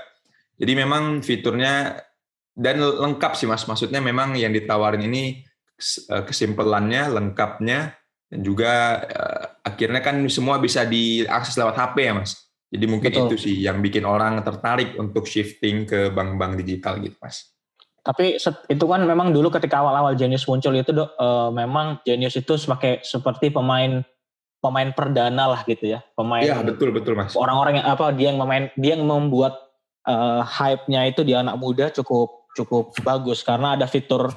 Jadi 0.57 0.73
memang 0.73 1.21
fiturnya 1.21 2.01
dan 2.57 2.81
lengkap 2.81 3.37
sih 3.37 3.45
mas. 3.45 3.63
Maksudnya 3.69 4.01
memang 4.01 4.33
yang 4.33 4.49
ditawarin 4.49 5.05
ini 5.05 5.45
eh, 6.09 6.23
kesimpelannya 6.25 7.13
lengkapnya 7.13 7.93
dan 8.27 8.39
juga 8.41 8.71
eh, 9.05 9.45
akhirnya 9.61 10.01
kan 10.01 10.25
semua 10.27 10.57
bisa 10.57 10.83
diakses 10.83 11.53
lewat 11.55 11.77
HP 11.77 11.95
ya 12.01 12.13
mas. 12.17 12.33
Jadi 12.67 12.85
mungkin 12.89 13.11
Betul. 13.13 13.25
itu 13.31 13.35
sih 13.47 13.55
yang 13.63 13.79
bikin 13.79 14.03
orang 14.03 14.43
tertarik 14.43 14.99
untuk 14.99 15.23
shifting 15.23 15.87
ke 15.87 16.11
bank-bank 16.11 16.59
digital 16.59 16.99
gitu 16.99 17.15
mas. 17.21 17.53
Tapi 18.03 18.39
itu 18.71 18.85
kan 18.87 19.03
memang 19.03 19.35
dulu 19.35 19.51
ketika 19.51 19.83
awal-awal 19.83 20.15
Genius 20.15 20.47
muncul 20.47 20.71
itu 20.73 20.91
dok, 20.95 21.13
eh, 21.13 21.49
memang 21.53 22.01
Genius 22.01 22.39
itu 22.39 22.57
sebagai 22.57 23.05
seperti 23.05 23.53
pemain 23.53 24.01
pemain 24.57 24.89
perdana 24.89 25.53
lah 25.53 25.61
gitu 25.69 25.85
ya, 25.85 26.01
pemain 26.17 26.41
Iya 26.41 26.65
betul 26.65 26.89
betul 26.89 27.13
mas. 27.13 27.37
orang-orang 27.37 27.77
yang 27.77 27.87
apa 27.93 28.09
dia 28.09 28.33
yang 28.33 28.41
memain 28.41 28.73
dia 28.73 28.97
yang 28.97 29.05
membuat 29.05 29.66
eh, 30.07 30.41
hype-nya 30.41 31.11
itu 31.11 31.21
di 31.27 31.35
anak 31.35 31.59
muda 31.59 31.91
cukup 31.91 32.47
cukup 32.55 32.95
bagus 33.03 33.43
karena 33.43 33.75
ada 33.75 33.85
fitur 33.85 34.31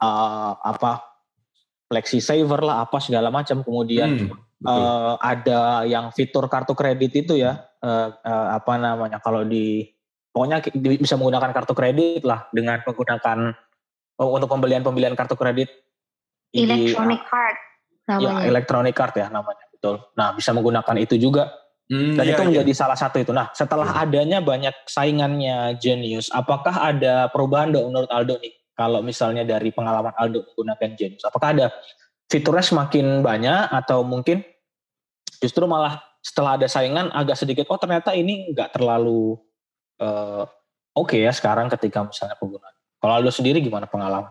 eh, 0.00 0.52
apa 0.56 1.04
flexi 1.86 2.18
saver 2.18 2.62
lah 2.64 2.82
apa 2.88 2.98
segala 2.98 3.28
macam. 3.28 3.60
Kemudian 3.62 4.32
Hmm, 4.60 4.68
eh, 4.68 5.14
ada 5.20 5.88
yang 5.88 6.12
fitur 6.12 6.44
kartu 6.48 6.76
kredit 6.76 7.12
itu 7.16 7.40
ya 7.40 7.64
eh, 7.80 8.08
eh, 8.12 8.48
apa 8.56 8.76
namanya 8.76 9.16
kalau 9.20 9.40
di 9.40 9.88
pokoknya 10.30 10.60
di- 10.68 11.00
bisa 11.00 11.16
menggunakan 11.16 11.50
kartu 11.56 11.72
kredit 11.72 12.22
lah 12.28 12.44
dengan 12.52 12.84
menggunakan 12.84 13.56
oh, 14.20 14.36
untuk 14.36 14.52
pembelian 14.52 14.84
pembelian 14.84 15.16
kartu 15.16 15.32
kredit 15.32 15.72
di- 16.52 16.60
Electronic 16.66 17.24
card 17.24 17.56
ya 18.04 18.18
namanya. 18.20 18.42
electronic 18.44 18.94
card 18.94 19.14
ya 19.16 19.26
namanya 19.32 19.64
betul. 19.72 19.96
Nah 20.18 20.34
bisa 20.36 20.50
menggunakan 20.52 20.96
itu 21.00 21.16
juga 21.16 21.48
Hmm, 21.90 22.14
dan 22.14 22.22
iya, 22.22 22.38
itu 22.38 22.42
iya. 22.46 22.48
menjadi 22.54 22.72
salah 22.72 22.94
satu 22.94 23.18
itu. 23.18 23.34
Nah, 23.34 23.50
setelah 23.50 23.90
adanya 23.98 24.38
banyak 24.38 24.86
saingannya 24.86 25.74
Genius, 25.82 26.30
apakah 26.30 26.70
ada 26.70 27.26
perubahan 27.34 27.74
dong 27.74 27.90
menurut 27.90 28.06
Aldo 28.14 28.38
nih? 28.38 28.54
Kalau 28.78 29.02
misalnya 29.02 29.42
dari 29.42 29.74
pengalaman 29.74 30.14
Aldo 30.14 30.46
menggunakan 30.46 30.94
Genius, 30.94 31.26
apakah 31.26 31.50
ada 31.50 31.66
fiturnya 32.30 32.62
semakin 32.62 33.26
banyak 33.26 33.74
atau 33.74 34.06
mungkin 34.06 34.46
justru 35.42 35.66
malah 35.66 35.98
setelah 36.22 36.54
ada 36.54 36.70
saingan 36.70 37.10
agak 37.10 37.34
sedikit, 37.34 37.66
oh 37.66 37.80
ternyata 37.80 38.14
ini 38.14 38.54
nggak 38.54 38.70
terlalu 38.78 39.34
eh, 39.98 40.44
oke 40.94 41.18
ya 41.18 41.34
sekarang 41.34 41.66
ketika 41.74 42.06
misalnya 42.06 42.38
penggunaan. 42.38 42.76
Kalau 43.02 43.12
Aldo 43.18 43.34
sendiri 43.34 43.58
gimana 43.58 43.90
pengalaman? 43.90 44.30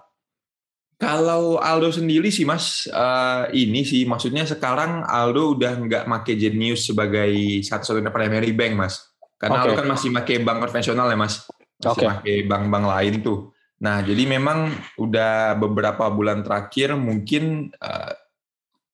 Kalau 0.99 1.63
Aldo 1.63 1.95
sendiri 1.95 2.27
sih 2.27 2.43
Mas, 2.43 2.83
eh, 2.91 3.43
ini 3.55 3.87
sih 3.87 4.03
maksudnya 4.03 4.43
sekarang 4.43 5.07
Aldo 5.07 5.55
udah 5.55 5.79
nggak 5.79 6.03
make 6.11 6.35
Genius 6.35 6.91
sebagai 6.91 7.31
satu-satunya 7.63 8.11
primary 8.11 8.51
bank 8.51 8.75
Mas. 8.75 9.07
Karena 9.39 9.63
Oke. 9.63 9.71
Aldo 9.71 9.73
kan 9.79 9.87
masih 9.95 10.11
make 10.11 10.35
bank 10.43 10.59
konvensional 10.59 11.07
ya 11.07 11.15
Mas. 11.15 11.47
Masih 11.79 12.03
Oke. 12.03 12.03
make 12.03 12.33
bank-bank 12.51 12.83
lain 12.83 13.13
tuh. 13.23 13.55
Nah 13.79 14.03
jadi 14.03 14.27
memang 14.27 14.75
udah 14.99 15.55
beberapa 15.55 16.03
bulan 16.11 16.43
terakhir 16.43 16.99
mungkin 16.99 17.71
eh, 17.79 18.13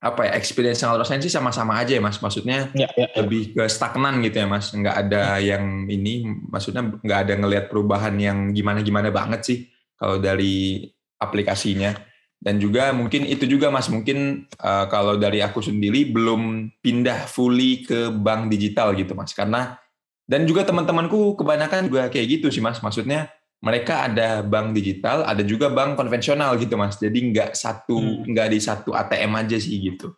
apa 0.06 0.30
ya 0.30 0.38
experience 0.38 0.86
yang 0.86 0.94
Aldo 0.94 1.02
rasain 1.10 1.26
sih 1.26 1.34
sama-sama 1.34 1.82
aja 1.82 1.98
ya 1.98 2.06
Mas. 2.06 2.22
Maksudnya 2.22 2.70
Ya, 2.78 2.86
ya, 2.94 3.10
ya. 3.10 3.26
lebih 3.26 3.58
ke 3.58 3.66
stagnan 3.66 4.22
gitu 4.22 4.46
ya 4.46 4.46
Mas. 4.46 4.70
Nggak 4.70 5.10
ada 5.10 5.42
yang 5.42 5.90
ini, 5.90 6.30
maksudnya 6.54 6.86
nggak 6.86 7.20
ada 7.26 7.34
ngelihat 7.42 7.66
perubahan 7.66 8.14
yang 8.22 8.54
gimana-gimana 8.54 9.10
banget 9.10 9.42
sih 9.42 9.58
kalau 9.98 10.22
dari 10.22 10.86
aplikasinya. 11.18 11.96
Dan 12.36 12.62
juga 12.62 12.92
mungkin 12.94 13.26
itu 13.26 13.48
juga 13.48 13.72
Mas, 13.74 13.88
mungkin 13.90 14.46
eh, 14.46 14.86
kalau 14.92 15.18
dari 15.18 15.42
aku 15.42 15.64
sendiri 15.64 16.12
belum 16.12 16.70
pindah 16.84 17.26
fully 17.26 17.82
ke 17.82 18.12
bank 18.12 18.52
digital 18.52 18.94
gitu 18.94 19.16
Mas. 19.16 19.34
Karena 19.34 19.80
dan 20.26 20.46
juga 20.46 20.66
teman-temanku 20.66 21.38
kebanyakan 21.38 21.86
juga 21.90 22.10
kayak 22.10 22.28
gitu 22.40 22.48
sih 22.54 22.62
Mas. 22.62 22.82
Maksudnya 22.82 23.30
mereka 23.64 24.06
ada 24.06 24.46
bank 24.46 24.78
digital, 24.78 25.26
ada 25.26 25.42
juga 25.42 25.72
bank 25.74 25.98
konvensional 25.98 26.54
gitu 26.60 26.78
Mas. 26.78 27.00
Jadi 27.00 27.34
nggak 27.34 27.58
satu 27.58 27.98
Hmm. 27.98 28.22
nggak 28.30 28.48
di 28.54 28.60
satu 28.62 28.94
ATM 28.94 29.32
aja 29.42 29.58
sih 29.58 29.82
gitu. 29.82 30.14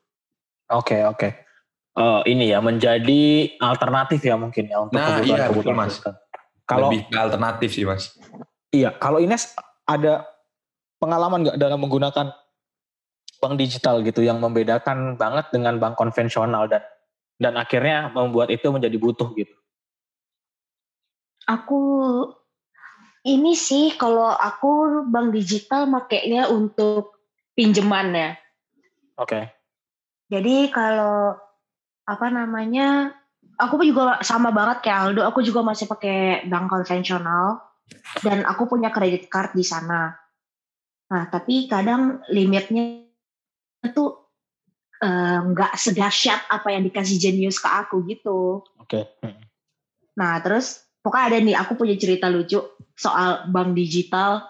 Oke, 0.67 0.99
oke. 1.07 1.47
Eh, 1.97 2.21
ini 2.27 2.51
ya 2.51 2.59
menjadi 2.59 3.23
alternatif 3.57 4.21
ya 4.21 4.35
mungkin 4.35 4.67
ya 4.67 4.83
untuk 4.83 4.99
Nah, 4.99 5.17
kebutuhan 5.17 5.25
iya, 5.25 5.45
betul, 5.47 5.53
kebutuhan 5.63 5.77
Mas. 5.79 5.95
kita. 5.97 6.11
Kalau 6.67 6.87
Lebih 6.91 7.01
ke 7.07 7.17
alternatif 7.17 7.69
sih 7.71 7.85
Mas. 7.87 8.03
Iya, 8.69 8.89
kalau 8.99 9.17
Ines 9.17 9.55
ada 9.87 10.27
pengalaman 10.97 11.45
nggak 11.45 11.59
dalam 11.61 11.79
menggunakan 11.81 12.33
bank 13.37 13.55
digital 13.61 14.01
gitu 14.01 14.25
yang 14.25 14.41
membedakan 14.41 15.15
banget 15.15 15.53
dengan 15.53 15.77
bank 15.77 15.95
konvensional 15.97 16.65
dan 16.65 16.81
dan 17.37 17.53
akhirnya 17.53 18.09
membuat 18.13 18.49
itu 18.49 18.65
menjadi 18.73 18.97
butuh 18.97 19.29
gitu. 19.37 19.53
Aku 21.45 21.81
ini 23.27 23.53
sih 23.53 23.93
kalau 23.95 24.33
aku 24.33 25.03
bank 25.07 25.35
digital 25.35 25.85
makainya 25.85 26.49
untuk 26.49 27.17
pinjaman 27.53 28.13
ya. 28.15 28.29
Oke. 29.17 29.51
Jadi 30.27 30.69
kalau 30.71 31.37
apa 32.07 32.27
namanya, 32.31 33.15
aku 33.59 33.83
juga 33.83 34.19
sama 34.23 34.51
banget 34.51 34.83
kayak 34.83 34.99
Aldo. 35.11 35.21
Aku 35.27 35.39
juga 35.43 35.63
masih 35.63 35.87
pakai 35.87 36.47
bank 36.47 36.71
konvensional 36.71 37.63
dan 38.23 38.43
aku 38.43 38.67
punya 38.67 38.91
kredit 38.91 39.27
card 39.27 39.55
di 39.55 39.63
sana. 39.63 40.15
Nah, 41.07 41.23
tapi 41.31 41.71
kadang 41.71 42.19
limitnya 42.27 43.07
itu 43.83 44.03
eh, 44.99 45.39
nggak 45.39 45.73
uh, 45.73 45.79
sedahsyat 45.79 46.51
apa 46.51 46.67
yang 46.75 46.83
dikasih 46.83 47.17
Genius 47.21 47.63
ke 47.63 47.69
aku 47.69 48.03
gitu. 48.09 48.65
Oke. 48.81 49.07
Okay. 49.07 49.33
Nah, 50.17 50.41
terus 50.43 50.83
pokoknya 51.05 51.25
ada 51.31 51.37
nih 51.39 51.55
aku 51.55 51.77
punya 51.79 51.95
cerita 51.95 52.27
lucu 52.27 52.59
soal 52.97 53.47
bank 53.53 53.77
digital 53.77 54.43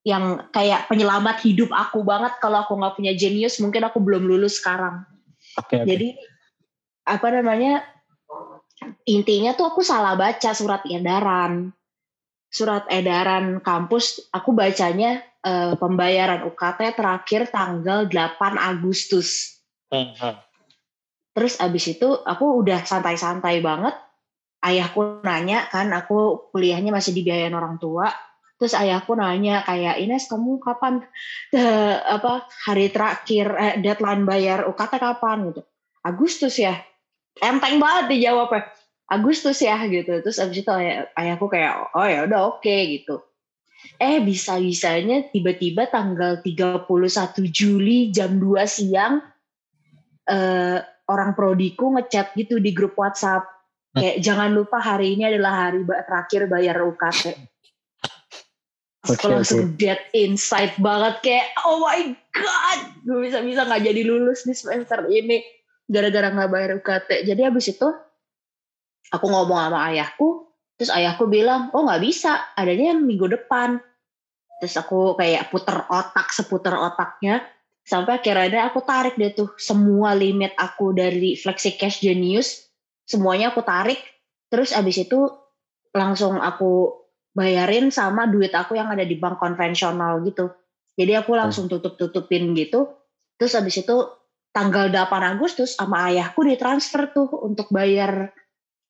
yang 0.00 0.48
kayak 0.48 0.88
penyelamat 0.88 1.44
hidup 1.44 1.68
aku 1.76 2.00
banget 2.00 2.40
kalau 2.40 2.64
aku 2.64 2.72
nggak 2.72 2.96
punya 2.96 3.12
Genius 3.12 3.60
mungkin 3.60 3.84
aku 3.84 4.00
belum 4.00 4.24
lulus 4.24 4.58
sekarang. 4.58 5.04
Okay, 5.60 5.84
okay. 5.84 5.86
Jadi 5.86 6.08
apa 7.04 7.26
namanya 7.28 7.84
intinya 9.04 9.52
tuh 9.52 9.68
aku 9.68 9.84
salah 9.84 10.16
baca 10.16 10.50
surat 10.56 10.80
edaran 10.88 11.74
surat 12.50 12.84
edaran 12.90 13.62
kampus 13.62 14.26
aku 14.34 14.50
bacanya 14.50 15.22
uh, 15.46 15.78
pembayaran 15.78 16.44
UKT 16.50 16.98
terakhir 16.98 17.48
tanggal 17.48 18.10
8 18.10 18.58
Agustus. 18.58 19.62
Hmm, 19.88 20.12
hmm. 20.12 20.36
Terus 21.30 21.54
abis 21.62 21.94
itu 21.94 22.08
aku 22.26 22.60
udah 22.60 22.82
santai-santai 22.82 23.62
banget. 23.62 23.94
Ayahku 24.60 25.24
nanya 25.24 25.64
kan 25.72 25.88
aku 25.94 26.50
kuliahnya 26.52 26.92
masih 26.92 27.16
dibiayain 27.16 27.54
orang 27.54 27.80
tua. 27.80 28.12
Terus 28.60 28.76
ayahku 28.76 29.16
nanya 29.16 29.64
kayak 29.64 30.04
Ines 30.04 30.28
kamu 30.28 30.60
kapan 30.60 31.00
uh, 31.56 31.96
apa 32.20 32.44
hari 32.68 32.92
terakhir 32.92 33.46
eh, 33.56 33.74
deadline 33.80 34.28
bayar 34.28 34.68
UKT 34.68 35.00
kapan 35.00 35.54
gitu. 35.54 35.64
Agustus 36.04 36.60
ya. 36.60 36.76
Enteng 37.40 37.80
banget 37.80 38.12
dijawabnya. 38.12 38.68
Agustus 39.10 39.58
ya 39.58 39.76
gitu. 39.90 40.22
Terus 40.22 40.38
abis 40.38 40.62
itu 40.62 40.70
ayah, 40.70 41.10
ayahku 41.18 41.50
kayak 41.50 41.90
oh 41.92 42.06
ya 42.06 42.24
udah 42.30 42.40
oke 42.46 42.62
okay, 42.62 43.02
gitu. 43.02 43.18
Eh 43.98 44.22
bisa 44.22 44.56
bisanya 44.62 45.26
tiba-tiba 45.28 45.90
tanggal 45.90 46.38
31 46.44 46.86
Juli 47.50 48.14
jam 48.14 48.38
2 48.38 48.62
siang 48.64 49.18
eh, 50.30 50.78
orang 51.10 51.30
prodiku 51.34 51.90
ngechat 51.98 52.38
gitu 52.38 52.62
di 52.62 52.70
grup 52.70 52.94
WhatsApp. 52.94 53.44
Kayak 53.90 54.22
jangan 54.22 54.54
lupa 54.54 54.78
hari 54.78 55.18
ini 55.18 55.26
adalah 55.26 55.66
hari 55.66 55.82
terakhir 55.82 56.46
bayar 56.46 56.78
UKT 56.78 57.50
okay, 59.08 59.26
langsung 59.26 59.74
okay. 59.74 59.76
dead 59.80 60.00
insight 60.14 60.76
banget. 60.78 61.18
Kayak 61.24 61.46
oh 61.66 61.82
my 61.82 62.14
god 62.30 62.80
gue 63.02 63.18
bisa 63.26 63.38
bisa 63.40 63.64
nggak 63.64 63.82
jadi 63.82 64.02
lulus 64.04 64.44
di 64.44 64.54
semester 64.54 65.08
ini 65.08 65.40
gara-gara 65.90 66.30
nggak 66.30 66.50
bayar 66.50 66.70
UKT 66.78 67.26
jadi 67.26 67.50
abis 67.50 67.74
itu 67.74 67.88
aku 69.08 69.26
ngomong 69.26 69.58
sama 69.58 69.88
ayahku 69.90 70.52
terus 70.76 70.92
ayahku 70.92 71.28
bilang 71.28 71.68
oh 71.76 71.84
nggak 71.84 72.02
bisa 72.04 72.52
adanya 72.56 72.96
minggu 72.96 73.28
depan. 73.28 73.80
Terus 74.60 74.76
aku 74.76 75.16
kayak 75.16 75.48
puter 75.48 75.88
otak 75.88 76.32
seputar 76.36 76.76
otaknya 76.76 77.40
sampai 77.84 78.20
akhirnya 78.20 78.68
aku 78.68 78.84
tarik 78.84 79.16
deh 79.16 79.32
tuh 79.32 79.56
semua 79.56 80.12
limit 80.12 80.52
aku 80.60 80.92
dari 80.92 81.32
flexi 81.32 81.80
cash 81.80 82.04
genius 82.04 82.68
semuanya 83.08 83.52
aku 83.52 83.64
tarik. 83.64 84.00
Terus 84.52 84.76
abis 84.76 85.04
itu 85.04 85.28
langsung 85.96 86.36
aku 86.38 86.92
bayarin 87.32 87.88
sama 87.92 88.28
duit 88.28 88.52
aku 88.52 88.76
yang 88.76 88.92
ada 88.92 89.04
di 89.04 89.16
bank 89.16 89.40
konvensional 89.40 90.20
gitu. 90.24 90.52
Jadi 90.96 91.12
aku 91.16 91.32
langsung 91.36 91.68
tutup 91.68 91.96
tutupin 91.96 92.52
gitu. 92.52 92.88
Terus 93.40 93.56
abis 93.56 93.80
itu 93.80 93.96
tanggal 94.52 94.92
8 94.92 95.36
Agustus 95.36 95.78
sama 95.78 96.12
ayahku 96.12 96.44
ditransfer 96.44 97.14
tuh 97.16 97.30
untuk 97.40 97.72
bayar 97.72 98.28
Ya. 98.28 98.39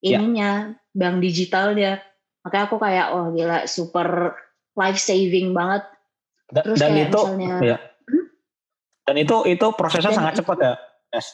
Ininya 0.01 0.75
ya. 0.75 0.97
bank 0.97 1.17
digitalnya 1.21 2.01
makanya 2.41 2.65
aku 2.69 2.77
kayak 2.81 3.07
oh 3.13 3.29
gila 3.37 3.69
super 3.69 4.37
life 4.77 5.01
saving 5.01 5.53
banget 5.53 5.85
dan, 6.51 6.63
terus 6.65 6.79
dan 6.81 6.93
itu 6.97 7.21
misalnya, 7.37 7.57
ya. 7.61 7.79
hmm? 8.09 8.25
dan 9.07 9.17
itu 9.21 9.37
itu 9.47 9.67
prosesnya 9.77 10.11
dan 10.11 10.19
sangat 10.19 10.35
cepat 10.41 10.57
ya 10.59 10.75
yes. 11.13 11.27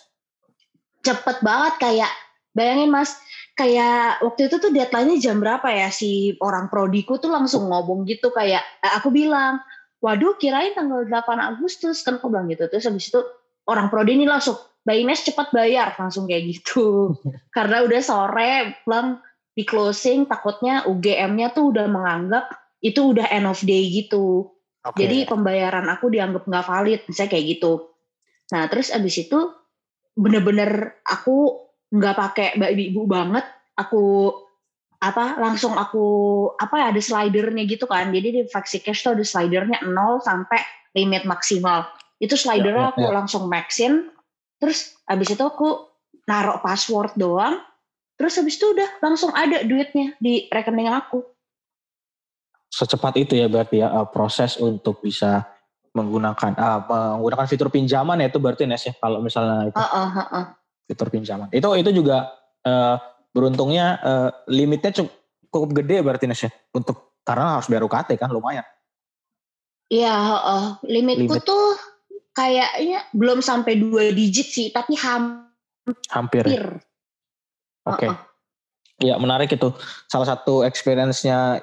cepet 1.06 1.36
banget 1.46 1.74
kayak 1.78 2.12
bayangin 2.52 2.90
mas 2.90 3.14
kayak 3.56 4.20
waktu 4.20 4.52
itu 4.52 4.56
tuh 4.60 4.70
deadline-nya 4.74 5.16
jam 5.22 5.40
berapa 5.40 5.64
ya 5.72 5.88
si 5.88 6.36
orang 6.44 6.68
prodiku 6.68 7.16
tuh 7.16 7.32
langsung 7.32 7.72
ngomong 7.72 8.04
gitu 8.04 8.28
kayak 8.34 8.60
eh, 8.84 8.92
aku 8.98 9.08
bilang 9.08 9.62
waduh 10.04 10.36
kirain 10.36 10.76
tanggal 10.76 11.08
8 11.08 11.14
Agustus 11.40 12.04
kan 12.04 12.20
aku 12.20 12.28
bilang 12.28 12.50
gitu 12.52 12.68
terus 12.68 12.84
habis 12.84 13.08
itu 13.08 13.20
orang 13.64 13.88
prodi 13.88 14.18
ini 14.18 14.28
langsung 14.28 14.58
Mbak 14.86 14.96
Ines 15.02 15.26
cepat 15.26 15.50
bayar 15.50 15.98
langsung 15.98 16.30
kayak 16.30 16.46
gitu. 16.46 17.18
Karena 17.56 17.82
udah 17.82 17.98
sore 17.98 18.78
pulang 18.86 19.18
di 19.50 19.66
closing 19.66 20.30
takutnya 20.30 20.86
UGM-nya 20.86 21.50
tuh 21.50 21.74
udah 21.74 21.90
menganggap 21.90 22.54
itu 22.78 23.10
udah 23.10 23.26
end 23.34 23.50
of 23.50 23.58
day 23.66 23.82
gitu. 23.90 24.54
Okay. 24.86 25.10
Jadi 25.10 25.16
pembayaran 25.26 25.90
aku 25.90 26.06
dianggap 26.06 26.46
nggak 26.46 26.66
valid, 26.70 27.00
misalnya 27.10 27.30
kayak 27.34 27.46
gitu. 27.58 27.72
Nah 28.54 28.70
terus 28.70 28.94
abis 28.94 29.26
itu 29.26 29.50
bener-bener 30.14 31.02
aku 31.02 31.66
nggak 31.90 32.14
pakai 32.14 32.48
mbak 32.54 32.70
ibu 32.78 33.02
banget, 33.10 33.42
aku 33.74 34.30
apa 35.02 35.36
langsung 35.42 35.74
aku 35.74 36.06
apa 36.56 36.74
ya 36.78 36.86
ada 36.94 37.02
slidernya 37.02 37.66
gitu 37.66 37.90
kan. 37.90 38.14
Jadi 38.14 38.28
di 38.30 38.40
Faxi 38.46 38.78
Cash 38.78 39.02
tuh 39.02 39.18
ada 39.18 39.26
slidernya 39.26 39.82
0 39.82 40.22
sampai 40.22 40.62
limit 40.94 41.26
maksimal. 41.26 41.90
Itu 42.22 42.38
slidernya 42.38 42.86
ya, 42.86 42.88
ya, 42.88 42.92
aku 42.94 43.02
ya. 43.02 43.12
langsung 43.12 43.50
maxin 43.50 44.14
terus 44.60 44.96
abis 45.08 45.36
itu 45.36 45.42
aku 45.44 45.96
naruh 46.26 46.58
password 46.60 47.14
doang. 47.16 47.62
Terus 48.16 48.40
habis 48.40 48.56
itu 48.56 48.72
udah 48.72 48.88
langsung 49.04 49.30
ada 49.36 49.60
duitnya 49.60 50.16
di 50.16 50.48
rekening 50.48 50.88
aku. 50.88 51.20
Secepat 52.72 53.14
itu 53.20 53.36
ya 53.36 53.46
berarti 53.46 53.84
ya 53.84 53.92
uh, 53.92 54.08
proses 54.08 54.56
untuk 54.56 55.04
bisa 55.04 55.44
menggunakan 55.92 56.52
uh, 56.56 56.80
menggunakan 57.16 57.46
fitur 57.48 57.68
pinjaman 57.72 58.20
ya 58.20 58.28
itu 58.28 58.40
berarti 58.40 58.64
Nes 58.68 58.84
ya 58.84 58.96
kalau 58.96 59.20
misalnya 59.20 59.68
itu. 59.68 59.76
Uh, 59.76 59.84
uh, 59.84 60.08
uh, 60.12 60.20
uh. 60.32 60.44
fitur 60.88 61.08
pinjaman. 61.12 61.48
Itu 61.52 61.72
itu 61.76 61.92
juga 61.92 62.32
uh, 62.64 62.96
beruntungnya 63.36 64.00
uh, 64.00 64.30
limitnya 64.48 64.96
cukup, 64.96 65.12
cukup 65.52 65.70
gede 65.84 65.96
berarti 66.00 66.24
Nes 66.24 66.40
ya 66.40 66.50
untuk 66.72 67.20
karena 67.20 67.60
harus 67.60 67.68
bayar 67.68 67.84
UKT 67.84 68.16
kan 68.16 68.32
lumayan. 68.32 68.64
Iya, 69.86 70.16
uh, 70.40 70.66
limitku 70.82 71.36
Limit. 71.36 71.46
tuh 71.46 71.78
kayaknya 72.36 73.08
belum 73.16 73.40
sampai 73.40 73.80
dua 73.80 74.12
digit 74.12 74.46
sih, 74.52 74.68
tapi 74.68 74.92
ham 75.00 75.48
hampir. 76.12 76.44
Ya? 76.44 76.76
Oke. 77.88 78.04
Okay. 78.04 78.10
Uh 78.12 78.14
-uh. 78.14 78.18
Ya 78.96 79.14
menarik 79.16 79.52
itu. 79.52 79.72
Salah 80.08 80.28
satu 80.28 80.64
experience-nya 80.64 81.60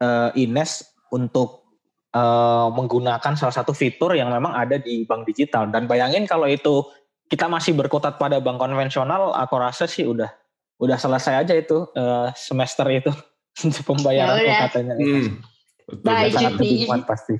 uh, 0.00 0.30
Ines 0.36 0.84
untuk 1.08 1.64
uh, 2.12 2.68
menggunakan 2.72 3.32
salah 3.36 3.54
satu 3.54 3.72
fitur 3.72 4.12
yang 4.12 4.28
memang 4.28 4.52
ada 4.52 4.76
di 4.80 5.04
bank 5.08 5.28
digital. 5.28 5.68
Dan 5.72 5.88
bayangin 5.88 6.28
kalau 6.28 6.44
itu 6.48 6.84
kita 7.32 7.48
masih 7.48 7.72
berkutat 7.72 8.20
pada 8.20 8.38
bank 8.40 8.60
konvensional, 8.60 9.32
aku 9.32 9.54
rasa 9.56 9.88
sih 9.88 10.04
udah 10.04 10.28
udah 10.76 11.00
selesai 11.00 11.48
aja 11.48 11.54
itu 11.56 11.88
uh, 11.96 12.28
semester 12.36 12.84
itu 12.92 13.12
pembayaran 13.88 14.44
ya, 14.44 14.68
katanya. 14.68 14.94
Hmm. 15.00 15.40
Betul, 15.86 16.12
sangat 16.34 17.04
pasti. 17.06 17.34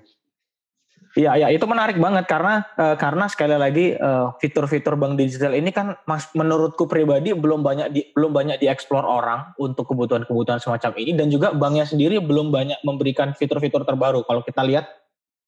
Iya, 1.17 1.33
ya 1.41 1.49
itu 1.49 1.65
menarik 1.65 1.97
banget 1.97 2.29
karena 2.29 2.61
uh, 2.77 2.93
karena 2.93 3.25
sekali 3.25 3.57
lagi 3.57 3.97
uh, 3.97 4.37
fitur-fitur 4.37 5.01
bank 5.01 5.17
digital 5.17 5.57
ini 5.57 5.73
kan 5.73 5.97
mas, 6.05 6.29
menurutku 6.37 6.85
pribadi 6.85 7.33
belum 7.33 7.65
banyak 7.65 7.89
di, 7.89 8.05
belum 8.13 8.37
banyak 8.37 8.61
dieksplor 8.61 9.01
orang 9.01 9.57
untuk 9.57 9.89
kebutuhan-kebutuhan 9.89 10.61
semacam 10.61 10.93
ini 11.01 11.17
dan 11.17 11.33
juga 11.33 11.57
banknya 11.57 11.89
sendiri 11.89 12.21
belum 12.21 12.53
banyak 12.53 12.85
memberikan 12.85 13.33
fitur-fitur 13.33 13.89
terbaru. 13.89 14.29
Kalau 14.29 14.45
kita 14.45 14.61
lihat 14.61 14.93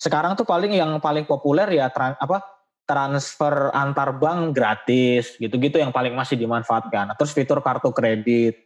sekarang 0.01 0.41
tuh 0.41 0.49
paling 0.49 0.73
yang 0.73 1.05
paling 1.05 1.29
populer 1.29 1.69
ya 1.69 1.93
tran, 1.93 2.17
apa 2.17 2.41
transfer 2.89 3.69
antar 3.77 4.17
bank 4.17 4.57
gratis 4.57 5.37
gitu-gitu 5.37 5.85
yang 5.85 5.93
paling 5.93 6.17
masih 6.17 6.41
dimanfaatkan. 6.41 7.13
Terus 7.13 7.37
fitur 7.37 7.61
kartu 7.61 7.93
kredit. 7.93 8.57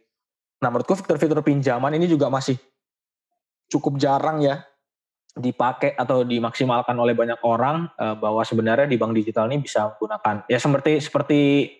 Nah 0.63 0.71
menurutku 0.71 0.95
fitur-fitur 0.95 1.43
pinjaman 1.43 1.99
ini 1.99 2.07
juga 2.07 2.31
masih 2.31 2.55
cukup 3.67 3.99
jarang 3.99 4.39
ya 4.39 4.63
dipakai 5.33 5.97
atau 5.97 6.21
dimaksimalkan 6.21 6.93
oleh 6.93 7.17
banyak 7.17 7.41
orang 7.41 7.89
uh, 7.97 8.13
bahwa 8.13 8.45
sebenarnya 8.45 8.85
di 8.85 9.01
bank 9.01 9.17
digital 9.17 9.49
ini 9.49 9.65
bisa 9.65 9.97
menggunakan 9.97 10.45
ya 10.45 10.61
seperti 10.61 11.01
seperti 11.01 11.39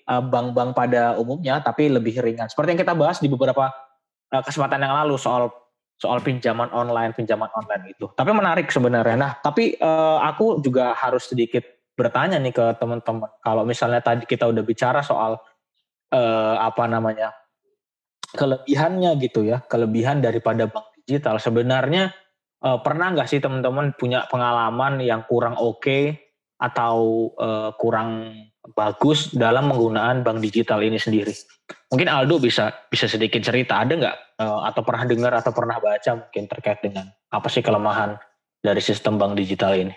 uh, 0.09 0.25
bank-bank 0.25 0.73
pada 0.73 1.13
umumnya 1.21 1.61
tapi 1.61 1.85
lebih 1.85 2.17
ringan. 2.17 2.49
Seperti 2.49 2.73
yang 2.73 2.81
kita 2.81 2.97
bahas 2.97 3.21
di 3.21 3.29
beberapa 3.29 3.69
uh, 4.33 4.41
kesempatan 4.41 4.81
yang 4.81 4.97
lalu 5.05 5.21
soal 5.21 5.53
soal 6.01 6.17
pinjaman 6.25 6.73
online, 6.73 7.13
pinjaman 7.13 7.47
online 7.53 7.93
itu. 7.93 8.09
Tapi 8.09 8.33
menarik 8.33 8.73
sebenarnya. 8.73 9.15
Nah, 9.15 9.31
tapi 9.37 9.77
uh, 9.77 10.17
aku 10.25 10.57
juga 10.59 10.97
harus 10.97 11.29
sedikit 11.29 11.61
bertanya 11.93 12.41
nih 12.41 12.51
ke 12.51 12.65
teman-teman. 12.81 13.29
Kalau 13.37 13.63
misalnya 13.69 14.01
tadi 14.01 14.25
kita 14.25 14.49
udah 14.49 14.65
bicara 14.65 15.05
soal 15.05 15.37
uh, 16.09 16.55
apa 16.57 16.89
namanya? 16.89 17.37
kelebihannya 18.33 19.13
gitu 19.21 19.45
ya, 19.45 19.61
kelebihan 19.69 20.17
daripada 20.17 20.65
bank 20.65 20.89
digital. 21.05 21.37
Sebenarnya 21.37 22.09
uh, 22.63 22.79
pernah 22.79 23.11
nggak 23.11 23.27
sih 23.27 23.43
teman-teman 23.43 23.93
punya 23.99 24.25
pengalaman 24.31 25.03
yang 25.03 25.27
kurang 25.27 25.59
oke 25.59 25.83
okay 25.83 26.23
atau 26.63 27.27
uh, 27.35 27.75
kurang 27.75 28.39
bagus 28.71 29.35
dalam 29.35 29.67
menggunaan 29.67 30.23
bank 30.23 30.39
digital 30.39 30.79
ini 30.79 30.95
sendiri? 30.95 31.35
Mungkin 31.91 32.07
Aldo 32.07 32.39
bisa 32.39 32.71
bisa 32.87 33.11
sedikit 33.11 33.43
cerita 33.43 33.83
ada 33.83 33.93
nggak 33.99 34.17
uh, 34.39 34.63
atau 34.71 34.81
pernah 34.87 35.03
dengar 35.03 35.33
atau 35.35 35.51
pernah 35.51 35.77
baca 35.83 36.15
mungkin 36.15 36.47
terkait 36.47 36.79
dengan 36.79 37.11
apa 37.27 37.51
sih 37.51 37.59
kelemahan 37.59 38.15
dari 38.63 38.79
sistem 38.79 39.19
bank 39.19 39.35
digital 39.35 39.75
ini? 39.75 39.93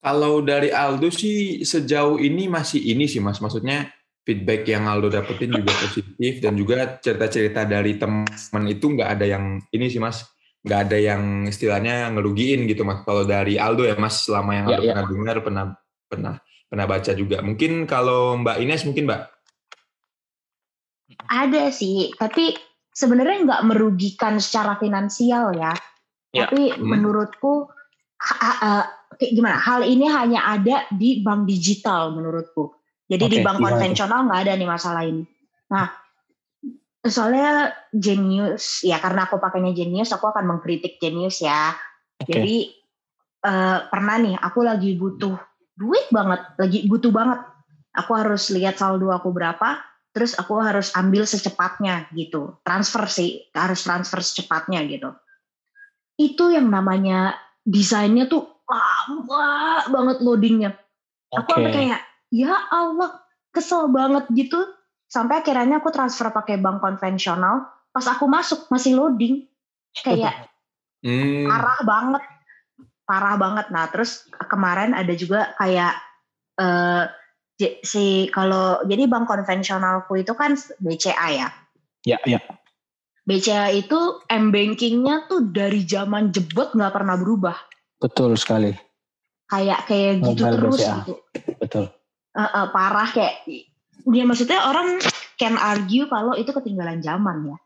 Kalau 0.00 0.40
dari 0.40 0.72
Aldo 0.72 1.08
sih 1.12 1.64
sejauh 1.64 2.20
ini 2.20 2.48
masih 2.48 2.80
ini 2.80 3.04
sih 3.04 3.20
Mas, 3.20 3.40
maksudnya 3.40 3.88
feedback 4.24 4.68
yang 4.68 4.88
Aldo 4.88 5.12
dapetin 5.12 5.52
juga 5.52 5.72
positif 5.76 6.40
dan 6.40 6.56
juga 6.56 7.00
cerita-cerita 7.00 7.68
dari 7.68 7.96
teman 8.00 8.64
itu 8.68 8.96
nggak 8.96 9.10
ada 9.16 9.26
yang 9.28 9.60
ini 9.72 9.92
sih 9.92 10.00
Mas, 10.00 10.24
nggak 10.60 10.80
ada 10.88 10.98
yang 11.00 11.48
istilahnya 11.48 12.12
ngerugiin 12.12 12.68
gitu 12.68 12.84
Mas. 12.84 13.00
Kalau 13.08 13.24
dari 13.24 13.56
Aldo 13.56 13.88
ya 13.88 13.96
Mas, 13.96 14.28
selama 14.28 14.50
yang 14.52 14.66
Ya, 14.68 14.76
Aldo 14.76 14.82
ya. 14.84 14.92
pernah 14.92 15.06
dengar, 15.08 15.36
pernah 15.40 15.64
pernah 16.10 16.34
pernah 16.70 16.86
baca 16.86 17.12
juga. 17.16 17.36
Mungkin 17.40 17.88
kalau 17.88 18.36
Mbak 18.40 18.56
Ines 18.60 18.84
mungkin 18.84 19.08
Mbak. 19.08 19.22
Ada 21.26 21.74
sih, 21.74 22.14
tapi 22.14 22.54
sebenarnya 22.94 23.46
nggak 23.46 23.62
merugikan 23.66 24.38
secara 24.38 24.78
finansial 24.78 25.54
ya. 25.56 25.74
Ya. 26.30 26.46
Tapi 26.46 26.76
Hmm. 26.76 26.86
menurutku 26.86 27.66
ha- 28.20 28.58
ha- 28.62 28.88
kayak 29.18 29.32
gimana? 29.34 29.58
Hal 29.58 29.82
ini 29.82 30.06
hanya 30.06 30.46
ada 30.46 30.86
di 30.94 31.24
bank 31.24 31.50
digital 31.50 32.14
menurutku. 32.14 32.70
Jadi 33.10 33.24
di 33.26 33.36
Oke, 33.42 33.44
bank 33.44 33.58
gimana 33.58 33.66
tuh? 33.66 33.74
konvensional 33.74 34.20
nggak 34.30 34.40
ada 34.46 34.52
nih 34.54 34.68
masalah 34.70 35.02
ini. 35.02 35.24
Nah, 35.74 35.90
soalnya 37.00 37.72
Genius 37.96 38.84
ya 38.84 39.00
karena 39.00 39.24
aku 39.24 39.40
pakainya 39.40 39.72
Genius, 39.72 40.12
aku 40.12 40.28
akan 40.28 40.44
mengkritik 40.44 41.00
Genius 41.00 41.40
ya. 41.40 41.72
Oke. 42.20 42.28
Jadi 42.28 42.56
eh, 43.48 43.78
pernah 43.88 44.16
nih 44.20 44.36
aku 44.36 44.60
lagi 44.60 44.96
butuh 45.00 45.36
duit 45.80 46.06
banget, 46.12 46.40
lagi 46.60 46.84
butuh 46.84 47.08
banget. 47.08 47.40
Aku 47.96 48.14
harus 48.14 48.52
lihat 48.54 48.78
saldo 48.78 49.10
aku 49.10 49.34
berapa, 49.34 49.80
terus 50.12 50.36
aku 50.38 50.60
harus 50.60 50.92
ambil 50.94 51.24
secepatnya 51.24 52.06
gitu. 52.14 52.60
Transfer 52.62 53.08
sih, 53.08 53.48
harus 53.56 53.82
transfer 53.82 54.20
secepatnya 54.20 54.84
gitu. 54.86 55.10
Itu 56.20 56.52
yang 56.52 56.68
namanya 56.68 57.34
desainnya 57.64 58.28
tuh 58.28 58.46
lama 58.68 59.88
banget 59.88 60.16
loadingnya. 60.22 60.70
Aku 61.34 61.48
Oke. 61.48 61.52
sampai 61.56 61.72
kayak 61.72 62.00
ya 62.30 62.54
Allah 62.70 63.24
kesel 63.50 63.90
banget 63.90 64.28
gitu. 64.36 64.60
Sampai 65.10 65.42
akhirnya 65.42 65.82
aku 65.82 65.90
transfer 65.90 66.30
pakai 66.30 66.56
bank 66.56 66.78
konvensional. 66.78 67.66
Pas 67.90 68.06
aku 68.06 68.30
masuk 68.30 68.70
masih 68.70 68.94
loading. 68.94 69.44
Kayak 69.92 70.34
Hmm, 71.00 71.48
parah 71.48 71.80
banget 71.80 72.20
parah 73.08 73.40
banget 73.40 73.72
nah 73.72 73.88
terus 73.88 74.28
kemarin 74.52 74.92
ada 74.92 75.16
juga 75.16 75.56
kayak 75.56 75.96
eh 76.60 77.08
j- 77.56 77.80
si 77.80 78.04
kalau 78.28 78.84
jadi 78.84 79.08
bank 79.08 79.24
konvensionalku 79.24 80.20
itu 80.20 80.36
kan 80.36 80.60
BCA 80.76 81.28
ya 81.32 81.48
Ya, 82.04 82.20
ya. 82.28 82.36
BCA 83.24 83.72
itu 83.72 83.96
m 84.28 84.52
bankingnya 84.52 85.24
tuh 85.24 85.48
dari 85.48 85.88
zaman 85.88 86.36
jebot 86.36 86.76
nggak 86.76 86.92
pernah 86.92 87.16
berubah 87.16 87.56
Betul 87.96 88.36
sekali. 88.36 88.76
kayak 89.48 89.88
kayak 89.88 90.20
gitu 90.20 90.44
Mobile 90.44 90.52
terus 90.52 90.76
BCA. 90.84 90.96
gitu 91.00 91.14
Betul. 91.56 91.84
Eh, 92.36 92.44
eh, 92.44 92.66
parah 92.68 93.08
kayak 93.08 93.48
dia 94.08 94.24
maksudnya 94.24 94.64
orang 94.68 95.00
can 95.36 95.56
argue 95.56 96.08
kalau 96.08 96.36
itu 96.36 96.52
ketinggalan 96.52 97.00
zaman 97.00 97.56
ya 97.56 97.58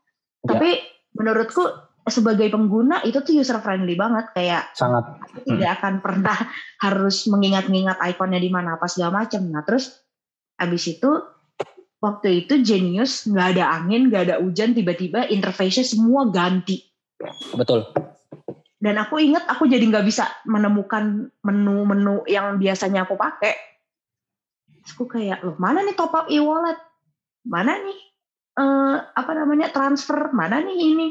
Ya. 0.45 0.53
tapi 0.53 0.77
menurutku 1.17 1.65
sebagai 2.05 2.53
pengguna 2.53 3.01
itu 3.01 3.17
tuh 3.25 3.33
user 3.33 3.57
friendly 3.65 3.97
banget 3.97 4.29
kayak 4.37 4.69
Sangat. 4.77 5.17
aku 5.25 5.41
tidak 5.41 5.81
akan 5.81 5.93
pernah 6.05 6.37
harus 6.85 7.25
mengingat-ingat 7.25 7.97
ikonnya 8.13 8.37
di 8.37 8.53
mana 8.53 8.77
apa 8.77 8.85
segala 8.85 9.25
macam. 9.25 9.41
Nah 9.49 9.65
terus 9.65 10.05
abis 10.61 10.85
itu 10.85 11.09
waktu 11.97 12.45
itu 12.45 12.61
Genius 12.61 13.25
nggak 13.25 13.57
ada 13.57 13.73
angin, 13.81 14.13
nggak 14.13 14.23
ada 14.29 14.35
hujan, 14.37 14.77
tiba-tiba 14.77 15.25
interface-nya 15.33 15.81
semua 15.81 16.29
ganti. 16.29 16.85
Betul. 17.57 17.89
Dan 18.77 19.01
aku 19.01 19.17
ingat 19.17 19.49
aku 19.49 19.65
jadi 19.65 19.81
nggak 19.81 20.05
bisa 20.05 20.29
menemukan 20.45 21.33
menu-menu 21.41 22.21
yang 22.29 22.61
biasanya 22.61 23.09
aku 23.09 23.17
pakai. 23.17 23.74
Terus 24.85 24.93
aku 24.93 25.05
kayak 25.09 25.41
loh 25.41 25.57
mana 25.57 25.81
nih 25.81 25.97
top 25.97 26.13
up 26.13 26.29
e-wallet, 26.29 26.77
mana 27.41 27.73
nih 27.81 27.99
eh, 28.61 28.97
apa 29.01 29.31
namanya 29.33 29.73
transfer, 29.73 30.29
mana 30.29 30.61
nih 30.61 30.77
ini. 30.77 31.07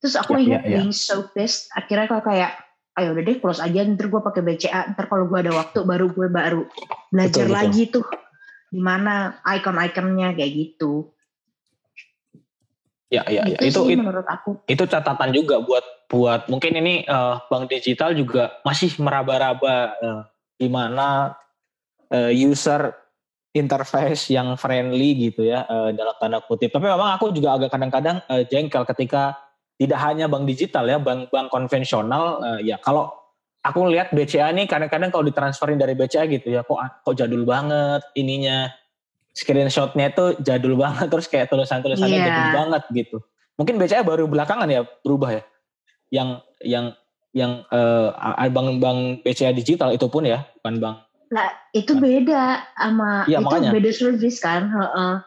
Terus 0.00 0.16
aku 0.16 0.40
Ya, 0.40 0.42
ingat 0.48 0.62
ya, 0.64 0.68
ya. 0.72 0.76
being 0.80 0.94
so 0.96 1.28
pissed. 1.36 1.68
Akhirnya 1.76 2.08
kalau 2.08 2.24
kayak 2.24 2.56
ayo 2.98 3.14
udah 3.14 3.22
deh 3.22 3.38
close 3.38 3.62
aja 3.62 3.86
ntar 3.86 4.10
gue 4.10 4.18
pakai 4.18 4.42
BCA 4.42 4.80
ntar 4.96 5.06
kalau 5.06 5.30
gue 5.30 5.38
ada 5.38 5.54
waktu 5.54 5.86
baru 5.86 6.10
gue 6.10 6.26
baru 6.26 6.66
belajar 7.14 7.46
Betul, 7.46 7.54
betul. 7.54 7.54
lagi 7.54 7.82
tuh 7.94 8.04
gimana 8.74 9.38
icon-iconnya 9.46 10.34
kayak 10.34 10.52
gitu 10.52 11.14
Ya, 13.08 13.24
ya, 13.24 13.40
ya. 13.48 13.56
Gitu 13.56 13.72
Itu, 13.72 13.80
sih 13.88 13.96
itu 13.96 14.00
menurut 14.04 14.26
aku 14.28 14.60
itu 14.68 14.84
catatan 14.84 15.32
juga 15.32 15.64
buat 15.64 15.86
buat 16.12 16.44
mungkin 16.52 16.76
ini 16.76 17.08
eh, 17.08 17.34
bank 17.48 17.72
digital 17.72 18.12
juga 18.12 18.60
masih 18.68 18.92
meraba-raba 19.00 19.96
eh, 19.96 20.20
gimana 20.60 21.32
eh, 22.12 22.34
user 22.36 22.92
interface 23.56 24.28
yang 24.28 24.54
friendly 24.60 25.16
gitu 25.16 25.48
ya 25.48 25.64
eh, 25.64 25.90
dalam 25.96 26.14
tanda 26.20 26.38
kutip. 26.44 26.68
Tapi 26.68 26.84
memang 26.84 27.16
aku 27.16 27.32
juga 27.32 27.56
agak 27.56 27.72
kadang-kadang 27.72 28.20
eh, 28.28 28.44
jengkel 28.48 28.84
ketika 28.84 29.36
tidak 29.78 29.98
hanya 30.02 30.26
bank 30.26 30.44
digital 30.44 30.84
ya, 30.84 30.98
bank-bank 31.00 31.48
konvensional 31.48 32.42
eh, 32.44 32.68
ya 32.68 32.76
kalau 32.82 33.08
aku 33.64 33.88
lihat 33.88 34.12
BCA 34.12 34.52
nih 34.54 34.68
kadang-kadang 34.68 35.08
kalau 35.10 35.24
ditransferin 35.26 35.80
dari 35.80 35.96
BCA 35.96 36.28
gitu 36.30 36.52
ya 36.52 36.62
kok 36.62 36.78
kok 37.02 37.14
jadul 37.16 37.42
banget 37.42 38.00
ininya 38.14 38.70
screenshotnya 39.34 40.12
itu 40.12 40.38
jadul 40.44 40.74
banget 40.82 41.08
terus 41.08 41.26
kayak 41.26 41.48
tulisan-tulisannya 41.48 42.18
Iya. 42.18 42.26
jadul 42.28 42.48
banget 42.52 42.82
gitu. 42.94 43.18
Mungkin 43.58 43.74
BCA 43.80 44.06
baru 44.06 44.30
belakangan 44.30 44.68
ya 44.70 44.86
berubah 45.02 45.40
ya. 45.40 45.42
Yang 46.08 46.28
yang 46.62 46.86
yang 47.36 47.52
eh, 47.68 48.50
bank-bank 48.52 49.24
BCA 49.24 49.52
digital 49.56 49.92
itu 49.92 50.06
pun 50.08 50.24
ya, 50.24 50.44
bukan 50.60 50.74
bank 50.80 50.96
lah 51.28 51.48
itu 51.76 51.92
beda 51.96 52.64
sama 52.72 53.28
Iya, 53.28 53.38
itu 53.40 53.44
makanya. 53.44 53.70
beda 53.76 53.90
service 53.92 54.38
kan 54.40 54.72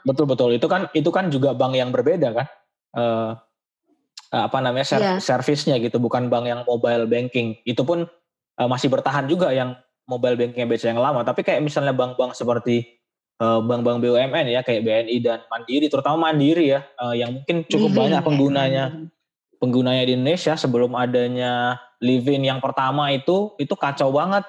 betul 0.02 0.26
betul 0.26 0.50
itu 0.50 0.66
kan 0.66 0.90
itu 0.98 1.10
kan 1.14 1.30
juga 1.30 1.54
bank 1.54 1.78
yang 1.78 1.94
berbeda 1.94 2.34
kan. 2.34 2.48
Eh, 2.98 3.32
apa 4.32 4.58
namanya 4.64 4.88
ser- 4.88 5.04
Iya. 5.04 5.16
servisnya 5.20 5.76
gitu 5.78 6.00
bukan 6.00 6.32
bank 6.32 6.46
yang 6.48 6.62
mobile 6.64 7.04
banking. 7.06 7.60
Itu 7.64 7.84
pun 7.84 8.08
eh, 8.60 8.68
masih 8.68 8.88
bertahan 8.92 9.26
juga 9.26 9.52
yang 9.52 9.76
mobile 10.06 10.36
bankingnya 10.36 10.68
BCA 10.68 10.92
yang 10.92 11.00
lama, 11.00 11.24
tapi 11.24 11.42
kayak 11.42 11.64
misalnya 11.64 11.96
bank-bank 11.96 12.36
seperti 12.36 13.00
eh, 13.38 13.60
bank-bank 13.62 13.98
BUMN 14.02 14.46
ya 14.50 14.62
kayak 14.62 14.82
BNI 14.86 15.18
dan 15.20 15.40
Mandiri 15.48 15.88
terutama 15.90 16.30
Mandiri 16.30 16.74
ya 16.74 16.82
eh, 16.84 17.22
yang 17.22 17.42
mungkin 17.42 17.64
cukup 17.66 17.90
Living, 17.90 18.02
banyak 18.02 18.22
ya. 18.22 18.26
penggunanya 18.26 18.84
penggunanya 19.58 20.04
di 20.06 20.14
Indonesia 20.18 20.54
sebelum 20.58 20.94
adanya 20.98 21.78
Livin 22.02 22.42
yang 22.42 22.58
pertama 22.58 23.10
itu 23.14 23.54
itu 23.58 23.74
kacau 23.74 24.10
banget 24.10 24.42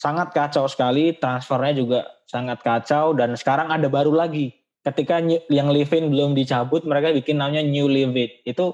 sangat 0.00 0.32
kacau 0.32 0.64
sekali 0.64 1.12
transfernya 1.20 1.76
juga 1.76 2.00
sangat 2.24 2.64
kacau 2.64 3.12
dan 3.12 3.36
sekarang 3.36 3.68
ada 3.68 3.84
baru 3.92 4.16
lagi 4.16 4.56
ketika 4.80 5.20
yang 5.52 5.68
Livin 5.68 6.08
belum 6.08 6.32
dicabut 6.32 6.88
mereka 6.88 7.12
bikin 7.12 7.36
namanya 7.36 7.60
New 7.60 7.84
Livin 7.84 8.32
itu 8.48 8.72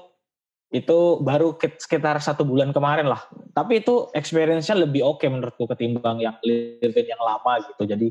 itu 0.71 0.97
baru 1.19 1.59
kit- 1.59 1.83
sekitar 1.83 2.19
satu 2.23 2.47
bulan 2.47 2.71
kemarin 2.71 3.11
lah 3.11 3.27
tapi 3.51 3.83
itu 3.83 4.07
experience-nya 4.15 4.87
lebih 4.87 5.03
oke 5.03 5.27
menurutku 5.27 5.67
ketimbang 5.67 6.23
yang 6.23 6.39
Livin 6.47 7.05
yang 7.11 7.19
lama 7.19 7.59
gitu 7.59 7.83
jadi 7.83 8.07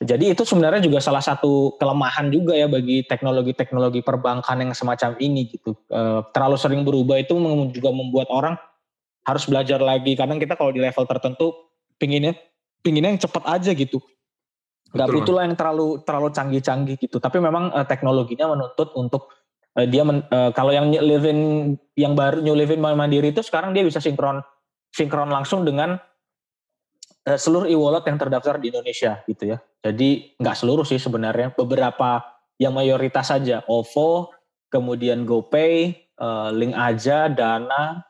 jadi 0.00 0.32
itu 0.32 0.48
sebenarnya 0.48 0.80
juga 0.80 0.96
salah 0.96 1.20
satu 1.20 1.76
kelemahan 1.76 2.32
juga 2.32 2.56
ya 2.56 2.64
bagi 2.72 3.04
teknologi-teknologi 3.04 4.00
perbankan 4.00 4.64
yang 4.64 4.72
semacam 4.72 5.12
ini 5.20 5.52
gitu. 5.52 5.76
Eh, 5.92 6.20
terlalu 6.32 6.56
sering 6.56 6.88
berubah 6.88 7.20
itu 7.20 7.36
juga 7.68 7.92
membuat 7.92 8.32
orang 8.32 8.56
harus 9.28 9.44
belajar 9.44 9.76
lagi. 9.76 10.16
Kadang 10.16 10.40
kita 10.40 10.56
kalau 10.56 10.72
di 10.72 10.80
level 10.80 11.04
tertentu 11.04 11.69
pinginnya 12.00 12.32
pinginnya 12.80 13.12
yang 13.12 13.20
cepat 13.20 13.44
aja 13.44 13.70
gitu. 13.76 14.00
Gak 14.90 15.06
Betul, 15.06 15.22
butuh 15.22 15.34
lah 15.38 15.44
yang 15.46 15.54
terlalu 15.54 16.02
terlalu 16.02 16.28
canggih-canggih 16.34 16.96
gitu. 16.98 17.20
Tapi 17.20 17.38
memang 17.38 17.70
eh, 17.76 17.86
teknologinya 17.86 18.56
menuntut 18.56 18.96
untuk 18.96 19.30
eh, 19.76 19.86
dia 19.86 20.02
men- 20.02 20.26
eh, 20.26 20.50
kalau 20.56 20.72
yang 20.72 20.88
New 20.88 21.04
Livin 21.04 21.38
yang 21.94 22.16
baru 22.16 22.42
New 22.42 22.56
Livin 22.56 22.80
Mandiri 22.82 23.30
itu 23.30 23.44
sekarang 23.44 23.76
dia 23.76 23.84
bisa 23.84 24.02
sinkron 24.02 24.42
sinkron 24.90 25.30
langsung 25.30 25.62
dengan 25.62 26.00
eh, 27.28 27.38
seluruh 27.38 27.70
e-wallet 27.70 28.02
yang 28.08 28.18
terdaftar 28.18 28.58
di 28.58 28.74
Indonesia 28.74 29.22
gitu 29.30 29.54
ya. 29.54 29.62
Jadi 29.84 30.34
nggak 30.40 30.56
seluruh 30.58 30.82
sih 30.82 30.98
sebenarnya, 30.98 31.54
beberapa 31.54 32.24
yang 32.58 32.74
mayoritas 32.74 33.30
saja. 33.30 33.62
OVO, 33.70 34.34
kemudian 34.66 35.22
GoPay, 35.22 35.74
eh, 36.18 36.50
Link 36.50 36.74
Aja, 36.74 37.30
Dana, 37.30 38.02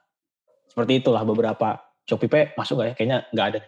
seperti 0.70 1.04
itulah 1.04 1.26
beberapa. 1.28 1.76
ShopeePay 2.08 2.58
masuk 2.58 2.80
nggak 2.80 2.88
ya? 2.88 2.94
Kayaknya 2.98 3.18
nggak 3.30 3.46
ada. 3.54 3.60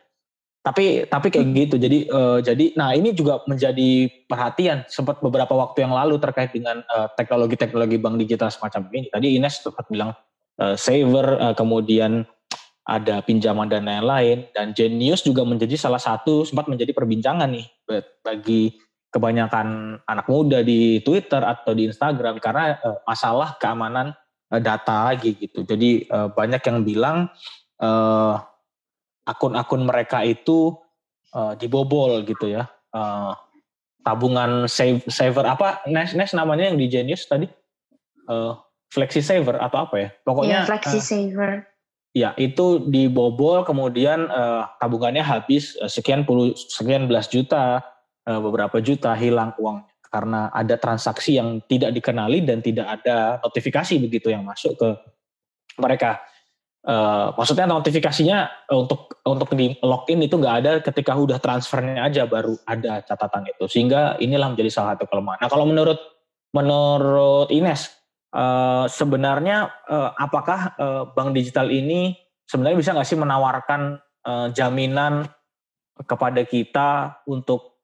Tapi 0.62 1.10
tapi 1.10 1.26
kayak 1.34 1.46
gitu. 1.58 1.74
Jadi 1.74 2.06
eh, 2.06 2.38
jadi, 2.38 2.64
nah 2.78 2.94
ini 2.94 3.10
juga 3.10 3.42
menjadi 3.50 4.06
perhatian 4.30 4.86
sempat 4.86 5.18
beberapa 5.18 5.50
waktu 5.58 5.82
yang 5.82 5.90
lalu 5.90 6.22
terkait 6.22 6.54
dengan 6.54 6.86
eh, 6.86 7.08
teknologi-teknologi 7.18 7.98
bank 7.98 8.22
digital 8.22 8.46
semacam 8.46 8.86
ini. 8.94 9.10
Tadi 9.10 9.26
Ines 9.34 9.58
sempat 9.58 9.90
bilang 9.90 10.14
eh, 10.62 10.78
Saver, 10.78 11.26
eh, 11.50 11.54
kemudian 11.58 12.22
ada 12.82 13.22
pinjaman 13.22 13.70
dan 13.70 13.86
lain-lain 13.86 14.50
dan 14.54 14.74
Genius 14.74 15.22
juga 15.22 15.46
menjadi 15.46 15.78
salah 15.78 16.02
satu 16.02 16.42
sempat 16.42 16.66
menjadi 16.66 16.90
perbincangan 16.90 17.46
nih 17.46 17.66
bagi 18.26 18.74
kebanyakan 19.12 19.98
anak 20.08 20.26
muda 20.26 20.64
di 20.64 20.98
Twitter 21.04 21.44
atau 21.44 21.76
di 21.76 21.86
Instagram 21.90 22.40
karena 22.40 22.80
eh, 22.80 22.98
masalah 23.04 23.60
keamanan 23.60 24.16
eh, 24.50 24.62
data 24.62 25.12
lagi 25.12 25.36
gitu. 25.36 25.66
Jadi 25.66 26.08
eh, 26.08 26.28
banyak 26.32 26.62
yang 26.64 26.78
bilang 26.86 27.16
eh, 27.82 28.34
akun-akun 29.22 29.86
mereka 29.86 30.26
itu 30.26 30.74
uh, 31.34 31.54
dibobol 31.54 32.22
gitu 32.26 32.50
ya. 32.50 32.66
Uh, 32.92 33.32
tabungan 34.02 34.66
save, 34.66 35.00
saver 35.06 35.46
apa 35.46 35.80
Nes, 35.86 36.12
Nes 36.18 36.34
namanya 36.34 36.68
yang 36.68 36.78
di 36.78 36.90
Genius 36.90 37.24
tadi? 37.30 37.46
Uh, 38.26 38.58
flexi 38.90 39.22
saver 39.22 39.56
atau 39.62 39.86
apa 39.88 39.94
ya? 39.98 40.08
Pokoknya 40.26 40.62
ya, 40.62 40.68
flexi 40.68 40.98
uh, 40.98 41.02
saver. 41.02 41.52
Ya, 42.12 42.36
itu 42.36 42.92
dibobol 42.92 43.64
kemudian 43.64 44.28
uh, 44.28 44.68
tabungannya 44.76 45.24
habis 45.24 45.80
uh, 45.80 45.88
sekian 45.88 46.28
puluh 46.28 46.52
sekian 46.52 47.08
belas 47.08 47.32
juta, 47.32 47.80
uh, 48.28 48.40
beberapa 48.44 48.84
juta 48.84 49.16
hilang 49.16 49.56
uang 49.56 49.80
karena 50.12 50.52
ada 50.52 50.76
transaksi 50.76 51.40
yang 51.40 51.64
tidak 51.64 51.96
dikenali 51.96 52.44
dan 52.44 52.60
tidak 52.60 53.00
ada 53.00 53.40
notifikasi 53.40 53.96
begitu 53.96 54.28
yang 54.28 54.44
masuk 54.44 54.76
ke 54.76 54.88
mereka. 55.80 56.20
Uh, 56.82 57.30
maksudnya 57.38 57.70
notifikasinya 57.70 58.66
untuk 58.74 59.22
untuk 59.22 59.54
di 59.54 59.70
login 59.86 60.18
itu 60.18 60.34
nggak 60.34 60.56
ada 60.58 60.72
ketika 60.82 61.14
udah 61.14 61.38
transfernya 61.38 62.02
aja 62.02 62.26
baru 62.26 62.58
ada 62.66 63.06
catatan 63.06 63.46
itu. 63.46 63.70
Sehingga 63.70 64.18
inilah 64.18 64.50
menjadi 64.50 64.70
salah 64.70 64.98
satu 64.98 65.06
kelemahan. 65.06 65.38
Nah 65.38 65.46
kalau 65.46 65.62
menurut 65.62 65.98
menurut 66.50 67.54
Ines 67.54 67.86
uh, 68.34 68.90
sebenarnya 68.90 69.70
uh, 69.86 70.10
apakah 70.18 70.74
uh, 70.74 71.02
bank 71.14 71.38
digital 71.38 71.70
ini 71.70 72.18
sebenarnya 72.50 72.78
bisa 72.82 72.90
nggak 72.98 73.08
sih 73.08 73.18
menawarkan 73.18 74.02
uh, 74.26 74.50
jaminan 74.50 75.30
kepada 76.02 76.42
kita 76.42 77.22
untuk 77.30 77.78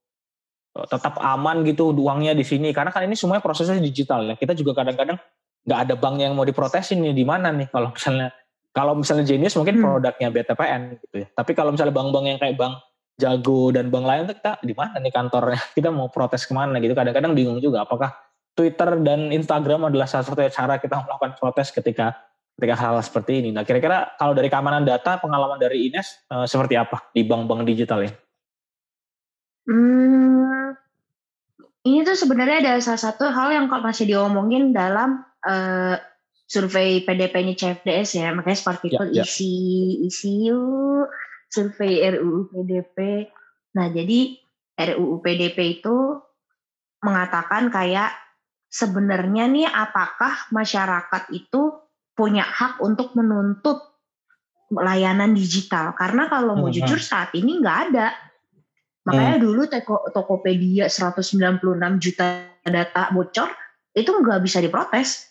tetap 0.78 1.18
aman 1.18 1.62
gitu 1.66 1.90
uangnya 1.94 2.34
di 2.34 2.42
sini? 2.42 2.74
Karena 2.74 2.90
kan 2.90 3.06
ini 3.06 3.14
semuanya 3.14 3.42
prosesnya 3.42 3.78
digital 3.78 4.26
ya. 4.26 4.34
Kita 4.34 4.58
juga 4.58 4.74
kadang-kadang 4.82 5.18
nggak 5.66 5.80
ada 5.86 5.94
bank 5.94 6.16
yang 6.18 6.34
mau 6.34 6.46
diprotesin 6.46 6.98
nih 6.98 7.14
di 7.14 7.22
mana 7.22 7.54
nih 7.54 7.70
kalau 7.70 7.94
misalnya 7.94 8.34
kalau 8.78 8.94
misalnya 8.94 9.26
Genius 9.26 9.58
mungkin 9.58 9.82
hmm. 9.82 9.82
produknya 9.82 10.28
BTPN 10.30 10.82
gitu 11.02 11.16
ya. 11.18 11.26
Tapi 11.34 11.50
kalau 11.58 11.74
misalnya 11.74 11.90
bank-bank 11.90 12.24
yang 12.30 12.38
kayak 12.38 12.54
bank 12.54 12.74
Jago 13.18 13.74
dan 13.74 13.90
bank 13.90 14.06
lain 14.06 14.22
tuh 14.30 14.36
kita 14.38 14.52
di 14.62 14.74
mana 14.78 15.02
nih 15.02 15.10
kantornya? 15.10 15.58
Kita 15.76 15.90
mau 15.90 16.06
protes 16.06 16.46
ke 16.46 16.54
mana 16.54 16.78
gitu. 16.78 16.94
Kadang-kadang 16.94 17.34
bingung 17.34 17.58
juga 17.58 17.82
apakah 17.82 18.14
Twitter 18.54 18.94
dan 19.02 19.34
Instagram 19.34 19.90
adalah 19.90 20.06
salah 20.06 20.22
satu 20.22 20.38
cara 20.46 20.78
kita 20.78 20.94
melakukan 21.10 21.34
protes 21.34 21.74
ketika 21.74 22.14
ketika 22.54 22.78
hal, 22.78 22.94
hal 22.94 23.02
seperti 23.02 23.42
ini. 23.42 23.50
Nah, 23.50 23.66
kira-kira 23.66 24.14
kalau 24.14 24.38
dari 24.38 24.46
keamanan 24.46 24.86
data, 24.86 25.18
pengalaman 25.18 25.58
dari 25.58 25.90
Ines 25.90 26.22
uh, 26.30 26.46
seperti 26.46 26.78
apa 26.78 27.10
di 27.10 27.26
bank-bank 27.26 27.66
digital 27.66 28.06
ini? 28.06 28.14
Hmm, 29.66 30.74
ini 31.82 32.06
tuh 32.06 32.14
sebenarnya 32.14 32.62
ada 32.62 32.72
salah 32.78 33.02
satu 33.02 33.26
hal 33.30 33.50
yang 33.50 33.66
kok 33.66 33.82
masih 33.82 34.06
diomongin 34.06 34.70
dalam 34.70 35.26
uh, 35.42 35.98
survei 36.48 37.04
PDP 37.04 37.44
ini 37.44 37.52
CFDS 37.52 38.08
ya, 38.16 38.32
makanya 38.32 38.56
Smart 38.56 38.80
People 38.80 39.12
ya, 39.12 39.20
ya. 39.20 39.24
isi 39.28 39.52
isi 40.08 40.48
yuk 40.48 41.12
survei 41.52 42.00
RUU 42.08 42.48
PDP. 42.48 43.28
Nah, 43.76 43.92
jadi 43.92 44.32
RUU 44.80 45.20
PDP 45.20 45.80
itu 45.80 46.16
mengatakan 47.04 47.68
kayak 47.68 48.16
sebenarnya 48.72 49.44
nih 49.44 49.68
apakah 49.68 50.48
masyarakat 50.48 51.28
itu 51.36 51.76
punya 52.16 52.42
hak 52.42 52.80
untuk 52.80 53.12
menuntut 53.12 53.84
layanan 54.72 55.36
digital? 55.36 55.92
Karena 55.92 56.32
kalau 56.32 56.56
mau 56.56 56.72
hmm. 56.72 56.76
jujur 56.80 57.00
saat 57.00 57.36
ini 57.36 57.60
nggak 57.60 57.78
ada. 57.92 58.16
Makanya 59.04 59.36
hmm. 59.36 59.44
dulu 59.44 59.62
Toko, 59.68 59.96
Tokopedia 60.12 60.88
196 60.88 61.60
juta 62.00 62.44
data 62.64 63.08
bocor 63.12 63.52
itu 63.96 64.10
nggak 64.12 64.40
bisa 64.44 64.60
diprotes 64.60 65.27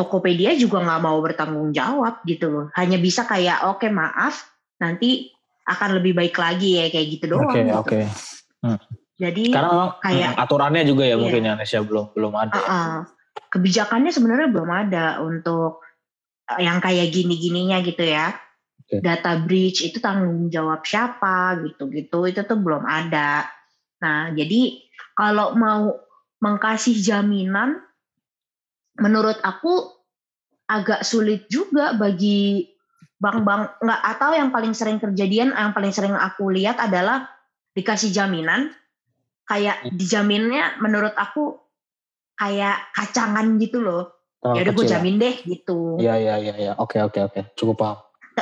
Tokopedia 0.00 0.56
juga 0.56 0.80
nggak 0.80 1.02
mau 1.04 1.20
bertanggung 1.20 1.76
jawab 1.76 2.24
gitu 2.24 2.48
loh. 2.48 2.66
Hanya 2.72 2.96
bisa 2.96 3.28
kayak 3.28 3.68
oke 3.68 3.84
okay, 3.84 3.92
maaf 3.92 4.48
nanti 4.80 5.28
akan 5.68 6.00
lebih 6.00 6.16
baik 6.16 6.40
lagi 6.40 6.80
ya 6.80 6.88
kayak 6.88 7.06
gitu 7.20 7.24
doang. 7.36 7.52
Oke 7.52 7.52
okay, 7.52 7.64
gitu. 7.68 7.76
oke. 7.76 7.88
Okay. 7.88 8.04
Hmm. 8.64 8.80
Jadi 9.20 9.44
karena 9.52 9.68
memang 9.68 9.90
kayak 10.00 10.30
hmm, 10.32 10.42
aturannya 10.48 10.82
juga 10.88 11.04
ya 11.04 11.12
iya. 11.12 11.20
mungkin 11.20 11.42
ya 11.44 11.48
Indonesia 11.52 11.78
belum 11.84 12.06
belum 12.16 12.32
ada. 12.32 12.56
Uh 12.56 12.64
-uh. 12.64 12.96
Kebijakannya 13.52 14.10
sebenarnya 14.16 14.48
belum 14.48 14.70
ada 14.72 15.06
untuk 15.20 15.84
eh, 16.48 16.64
yang 16.64 16.80
kayak 16.80 17.12
gini-gininya 17.12 17.84
gitu 17.84 18.00
ya. 18.00 18.32
Okay. 18.88 19.04
Data 19.04 19.36
breach 19.44 19.84
itu 19.84 20.00
tanggung 20.00 20.48
jawab 20.48 20.80
siapa 20.88 21.60
gitu-gitu 21.60 22.32
itu 22.32 22.40
tuh 22.48 22.56
belum 22.56 22.88
ada. 22.88 23.44
Nah 24.00 24.32
jadi 24.32 24.80
kalau 25.12 25.52
mau 25.52 25.92
mengkasih 26.40 26.96
jaminan 26.96 27.84
menurut 29.00 29.40
aku 29.42 30.00
agak 30.70 31.02
sulit 31.02 31.50
juga 31.50 31.98
bagi 31.98 32.70
bank-bank 33.20 33.82
nggak 33.84 34.00
atau 34.16 34.30
yang 34.32 34.48
paling 34.48 34.72
sering 34.72 34.96
kejadian 34.96 35.52
yang 35.52 35.76
paling 35.76 35.92
sering 35.92 36.14
aku 36.16 36.48
lihat 36.48 36.78
adalah 36.78 37.28
dikasih 37.74 38.14
jaminan. 38.14 38.72
Kayak 39.50 39.82
hmm. 39.82 39.98
dijaminnya 39.98 40.64
menurut 40.78 41.10
aku 41.18 41.58
kayak 42.38 42.94
kacangan 42.94 43.58
gitu 43.58 43.82
loh. 43.82 44.14
Oh, 44.40 44.56
ya 44.56 44.64
udah 44.64 44.72
gue 44.72 44.86
jamin 44.88 45.20
deh 45.20 45.36
gitu. 45.44 46.00
Iya 46.00 46.16
iya 46.16 46.34
iya 46.40 46.54
ya. 46.56 46.72
oke 46.78 46.96
oke 46.96 47.18
oke. 47.28 47.40
Cukup 47.58 47.76
paham. 47.76 47.98
T 48.32 48.38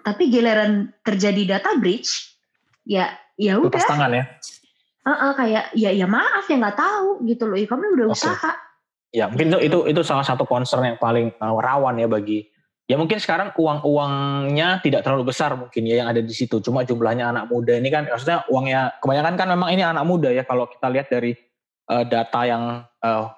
tapi 0.00 0.32
giliran 0.32 0.94
terjadi 1.04 1.58
data 1.58 1.76
breach 1.76 2.32
ya 2.88 3.12
ya 3.36 3.58
udah. 3.60 3.84
tangan 3.84 4.16
ya? 4.16 4.24
Uh 5.02 5.10
-uh, 5.10 5.32
kayak 5.34 5.74
ya 5.74 5.90
ya 5.90 6.06
maaf 6.06 6.46
ya 6.46 6.56
nggak 6.56 6.78
tahu 6.78 7.26
gitu 7.26 7.50
loh. 7.50 7.58
Ya, 7.58 7.66
kamu 7.68 7.84
udah 7.98 8.06
okay. 8.08 8.16
usaha 8.22 8.52
Ya 9.12 9.28
mungkin 9.28 9.52
itu 9.52 9.58
itu 9.60 9.78
itu 9.92 10.00
salah 10.00 10.24
satu 10.24 10.48
concern 10.48 10.88
yang 10.88 10.96
paling 10.96 11.36
uh, 11.36 11.60
rawan 11.60 12.00
ya 12.00 12.08
bagi 12.08 12.48
ya 12.88 12.96
mungkin 12.98 13.20
sekarang 13.20 13.54
uang-uangnya 13.54 14.82
tidak 14.82 15.06
terlalu 15.06 15.30
besar 15.30 15.54
mungkin 15.54 15.84
ya 15.84 16.02
yang 16.02 16.08
ada 16.08 16.24
di 16.24 16.32
situ. 16.32 16.58
Cuma 16.64 16.82
jumlahnya 16.82 17.28
anak 17.28 17.52
muda 17.52 17.76
ini 17.76 17.92
kan 17.92 18.08
maksudnya 18.08 18.48
uangnya 18.48 18.96
kebanyakan 19.04 19.34
kan 19.36 19.48
memang 19.52 19.68
ini 19.72 19.84
anak 19.84 20.04
muda 20.08 20.32
ya 20.32 20.48
kalau 20.48 20.64
kita 20.64 20.88
lihat 20.88 21.12
dari 21.12 21.36
uh, 21.92 22.04
data 22.08 22.40
yang 22.48 22.64
uh, 23.04 23.28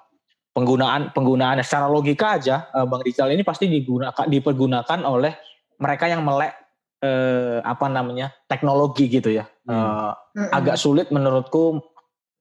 penggunaan 0.55 1.11
penggunaannya 1.11 1.67
secara 1.67 1.91
logika 1.91 2.39
aja 2.39 2.71
uh, 2.71 2.87
bank 2.87 3.03
digital 3.03 3.27
ini 3.35 3.43
pasti 3.43 3.67
digunakan 3.67 4.23
dipergunakan 4.23 4.99
oleh 5.03 5.35
mereka 5.75 6.07
yang 6.07 6.23
melek 6.23 6.55
uh, 7.03 7.59
apa 7.61 7.85
namanya 7.91 8.31
teknologi 8.47 9.11
gitu 9.11 9.35
ya. 9.35 9.43
Uh, 9.67 10.15
hmm. 10.39 10.55
Agak 10.55 10.79
sulit 10.79 11.11
menurutku 11.11 11.83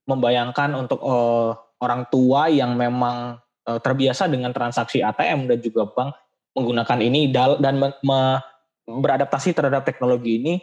membayangkan 0.07 0.77
untuk 0.79 1.01
uh, 1.03 1.57
orang 1.85 2.09
tua 2.09 2.49
yang 2.49 2.73
memang 2.75 3.37
uh, 3.69 3.79
terbiasa 3.81 4.25
dengan 4.33 4.57
transaksi 4.57 5.05
ATM 5.05 5.53
dan 5.53 5.59
juga 5.61 5.85
bank 5.93 6.17
menggunakan 6.57 6.99
ini 7.03 7.29
dan 7.35 7.75
me, 7.77 7.93
me, 8.01 8.39
beradaptasi 8.89 9.53
terhadap 9.53 9.83
teknologi 9.85 10.41
ini 10.41 10.55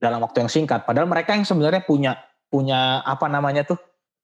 dalam 0.00 0.22
waktu 0.24 0.46
yang 0.46 0.50
singkat. 0.50 0.88
Padahal 0.88 1.10
mereka 1.10 1.36
yang 1.36 1.44
sebenarnya 1.44 1.84
punya 1.84 2.16
punya 2.48 3.04
apa 3.04 3.28
namanya 3.28 3.62
tuh 3.62 3.78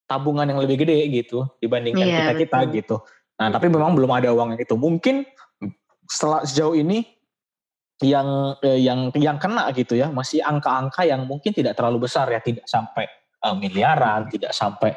tabungan 0.07 0.47
yang 0.47 0.59
lebih 0.63 0.87
gede 0.87 0.99
gitu 1.11 1.47
dibandingkan 1.61 2.07
iya, 2.07 2.19
kita 2.23 2.33
kita 2.41 2.59
gitu. 2.73 2.97
Nah 3.37 3.53
tapi 3.53 3.67
memang 3.69 3.93
belum 3.93 4.11
ada 4.11 4.33
uang 4.33 4.57
yang 4.57 4.63
itu. 4.63 4.75
Mungkin 4.79 5.27
setelah 6.07 6.47
sejauh 6.47 6.79
ini 6.79 7.05
yang 8.05 8.55
eh, 8.61 8.81
yang 8.83 9.11
yang 9.17 9.37
kena 9.41 9.73
gitu 9.73 9.97
ya 9.97 10.13
masih 10.13 10.45
angka-angka 10.45 11.03
yang 11.09 11.25
mungkin 11.25 11.51
tidak 11.51 11.75
terlalu 11.75 12.07
besar 12.07 12.29
ya 12.29 12.41
tidak 12.45 12.69
sampai 12.69 13.09
uh, 13.41 13.57
miliaran, 13.57 14.29
tidak 14.29 14.53
sampai 14.53 14.95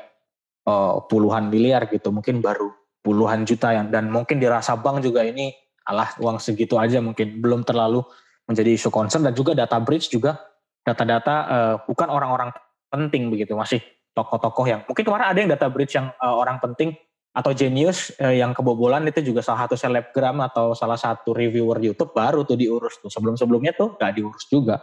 uh, 0.67 1.03
puluhan 1.07 1.47
miliar 1.47 1.87
gitu, 1.87 2.09
mungkin 2.09 2.43
baru 2.43 2.71
puluhan 2.99 3.47
juta 3.47 3.71
yang 3.71 3.87
dan 3.93 4.11
mungkin 4.11 4.41
dirasa 4.43 4.75
bank 4.75 4.99
juga 5.05 5.23
ini 5.23 5.55
alah 5.87 6.13
uang 6.19 6.37
segitu 6.37 6.75
aja 6.75 6.99
mungkin 6.99 7.39
belum 7.39 7.63
terlalu 7.63 8.03
menjadi 8.49 8.75
isu 8.75 8.89
concern. 8.91 9.23
Dan 9.23 9.33
juga 9.37 9.55
data 9.55 9.79
breach 9.79 10.11
juga 10.11 10.35
data-data 10.83 11.35
uh, 11.47 11.75
bukan 11.85 12.07
orang-orang 12.09 12.49
penting 12.89 13.29
begitu 13.29 13.53
masih 13.53 13.79
tokoh-tokoh 14.17 14.65
yang 14.65 14.81
mungkin 14.89 15.03
kemarin 15.05 15.27
ada 15.29 15.37
yang 15.37 15.51
data 15.53 15.67
breach 15.69 15.93
yang 15.93 16.09
uh, 16.17 16.35
orang 16.35 16.57
penting 16.57 16.97
atau 17.29 17.53
genius 17.53 18.09
uh, 18.17 18.33
yang 18.33 18.57
kebobolan 18.57 19.05
itu 19.05 19.21
juga 19.21 19.45
salah 19.45 19.69
satu 19.69 19.77
selebgram 19.77 20.41
atau 20.49 20.73
salah 20.73 20.97
satu 20.97 21.31
reviewer 21.31 21.77
YouTube 21.77 22.11
baru 22.11 22.41
tuh 22.41 22.57
diurus 22.57 22.97
tuh. 22.99 23.07
Sebelum-sebelumnya 23.07 23.77
tuh 23.77 23.95
gak 23.95 24.17
diurus 24.17 24.49
juga 24.49 24.81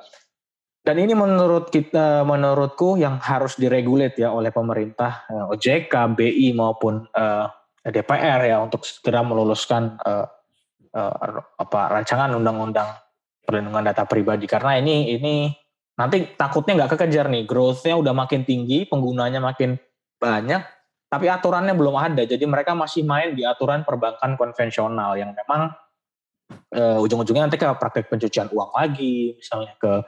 dan 0.87 1.03
ini 1.03 1.19
menurut 1.19 1.75
kita, 1.75 2.23
menurutku 2.23 2.95
yang 2.95 3.19
harus 3.19 3.59
diregulate 3.59 4.23
ya 4.23 4.31
oleh 4.31 4.55
pemerintah, 4.55 5.27
eh, 5.27 5.51
OJK, 5.51 6.15
BI 6.15 6.55
maupun 6.55 7.03
uh, 7.11 7.51
eh, 7.83 7.91
DPR 7.91 8.47
ya 8.47 8.63
untuk 8.63 8.87
segera 8.87 9.27
meluluskan 9.27 9.99
uh, 9.99 10.31
uh, 10.95 11.43
apa 11.59 11.81
rancangan 11.91 12.31
undang-undang 12.39 12.87
perlindungan 13.43 13.83
data 13.83 14.07
pribadi 14.07 14.47
karena 14.47 14.79
ini 14.79 15.19
ini 15.19 15.51
nanti 15.99 16.39
takutnya 16.39 16.79
nggak 16.87 16.95
kekejar 16.95 17.35
nih, 17.35 17.43
growth-nya 17.51 17.99
udah 17.99 18.15
makin 18.15 18.47
tinggi, 18.47 18.87
penggunanya 18.87 19.43
makin 19.43 19.75
banyak, 20.23 20.63
tapi 21.11 21.27
aturannya 21.27 21.75
belum 21.75 21.99
ada. 21.99 22.23
Jadi 22.23 22.47
mereka 22.47 22.79
masih 22.79 23.03
main 23.03 23.35
di 23.35 23.43
aturan 23.43 23.83
perbankan 23.83 24.39
konvensional 24.39 25.19
yang 25.19 25.35
memang 25.35 25.75
uh, 26.79 27.03
ujung-ujungnya 27.03 27.51
nanti 27.51 27.59
ke 27.59 27.67
praktek 27.75 28.07
pencucian 28.07 28.47
uang 28.55 28.71
lagi, 28.71 29.35
misalnya 29.35 29.75
ke 29.83 30.07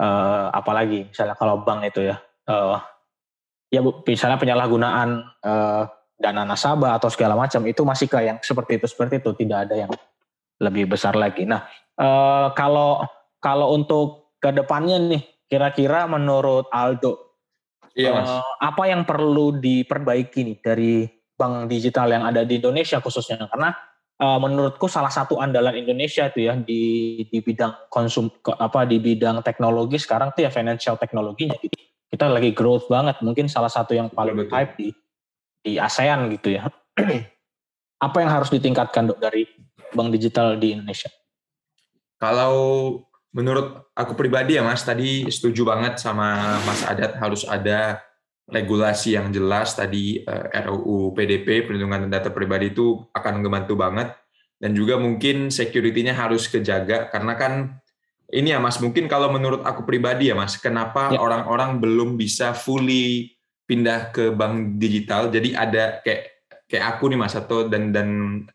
uh, 0.00 0.52
apalagi 0.52 1.10
misalnya 1.10 1.36
kalau 1.36 1.60
bank 1.64 1.88
itu 1.88 2.08
ya 2.12 2.16
uh, 2.48 2.80
ya 3.68 3.80
misalnya 3.82 4.38
penyalahgunaan 4.40 5.08
uh, 5.42 5.82
dana 6.16 6.42
nasabah 6.48 6.96
atau 6.96 7.12
segala 7.12 7.36
macam 7.36 7.60
itu 7.68 7.84
masih 7.84 8.08
kayak 8.08 8.26
yang 8.26 8.38
seperti 8.40 8.80
itu 8.80 8.86
seperti 8.88 9.20
itu 9.20 9.30
tidak 9.36 9.68
ada 9.68 9.74
yang 9.86 9.92
lebih 10.56 10.88
besar 10.88 11.12
lagi. 11.12 11.44
Nah 11.44 11.68
uh, 12.00 12.52
kalau 12.56 13.04
kalau 13.42 13.76
untuk 13.76 14.36
ke 14.40 14.52
depannya 14.52 14.96
nih 15.00 15.22
kira-kira 15.46 16.08
menurut 16.08 16.66
Aldo, 16.72 17.26
Iya, 17.96 18.12
Mas. 18.12 18.28
eh, 18.28 18.44
apa 18.60 18.82
yang 18.92 19.08
perlu 19.08 19.56
diperbaiki 19.56 20.40
nih 20.44 20.56
dari 20.60 20.92
bank 21.32 21.72
digital 21.72 22.12
yang 22.12 22.28
ada 22.28 22.44
di 22.44 22.60
Indonesia 22.60 23.00
khususnya? 23.00 23.40
Karena 23.48 23.72
eh, 24.20 24.38
menurutku 24.40 24.88
salah 24.88 25.12
satu 25.12 25.40
andalan 25.40 25.76
Indonesia 25.76 26.28
itu 26.28 26.48
ya 26.48 26.54
di 26.56 26.82
di 27.28 27.38
bidang 27.40 27.90
konsum 27.92 28.32
apa 28.56 28.88
di 28.88 29.00
bidang 29.00 29.40
teknologi 29.44 30.00
sekarang 30.00 30.32
tuh 30.32 30.48
ya 30.48 30.50
financial 30.50 30.96
teknologinya. 30.96 31.56
Jadi 31.60 31.78
kita 32.10 32.30
lagi 32.30 32.50
growth 32.56 32.88
banget. 32.88 33.20
Mungkin 33.20 33.50
salah 33.50 33.70
satu 33.70 33.92
yang 33.92 34.08
paling 34.08 34.36
betul. 34.36 34.52
hype 34.52 34.72
di 34.78 34.88
di 35.60 35.72
ASEAN 35.76 36.30
gitu 36.32 36.54
ya. 36.56 36.70
apa 38.06 38.16
yang 38.20 38.30
harus 38.30 38.52
ditingkatkan 38.52 39.08
dok 39.08 39.18
dari 39.20 39.48
bank 39.96 40.12
digital 40.12 40.56
di 40.60 40.76
Indonesia? 40.76 41.08
Kalau 42.16 42.54
menurut 43.36 43.92
aku 43.92 44.16
pribadi 44.16 44.56
ya 44.56 44.64
Mas, 44.64 44.84
tadi 44.84 45.28
setuju 45.28 45.68
banget 45.68 46.00
sama 46.00 46.56
Mas 46.64 46.80
Adat 46.88 47.20
harus 47.20 47.44
ada 47.44 48.00
regulasi 48.46 49.18
yang 49.18 49.34
jelas 49.34 49.74
tadi 49.74 50.22
eh, 50.22 50.44
RUU 50.66 51.12
PDP 51.12 51.66
perlindungan 51.66 52.06
data 52.06 52.30
pribadi 52.30 52.70
itu 52.70 53.02
akan 53.10 53.42
membantu 53.42 53.74
banget. 53.74 54.14
Dan 54.56 54.72
juga 54.72 54.96
mungkin 54.96 55.52
security-nya 55.52 56.16
harus 56.16 56.48
kejaga 56.48 57.12
karena 57.12 57.36
kan 57.36 57.76
ini 58.32 58.56
ya 58.56 58.58
Mas 58.58 58.80
mungkin 58.80 59.04
kalau 59.06 59.28
menurut 59.28 59.60
aku 59.62 59.84
pribadi 59.84 60.32
ya 60.32 60.34
Mas 60.34 60.56
kenapa 60.56 61.12
Ya. 61.12 61.20
orang-orang 61.20 61.76
belum 61.78 62.16
bisa 62.16 62.56
fully 62.56 63.36
pindah 63.68 64.10
ke 64.16 64.32
bank 64.32 64.80
digital? 64.80 65.28
Jadi 65.28 65.52
ada 65.52 66.00
kayak 66.00 66.40
kayak 66.66 66.84
aku 66.96 67.12
nih 67.12 67.18
Mas 67.20 67.36
atau 67.36 67.68
dan 67.68 67.92
dan 67.94 68.08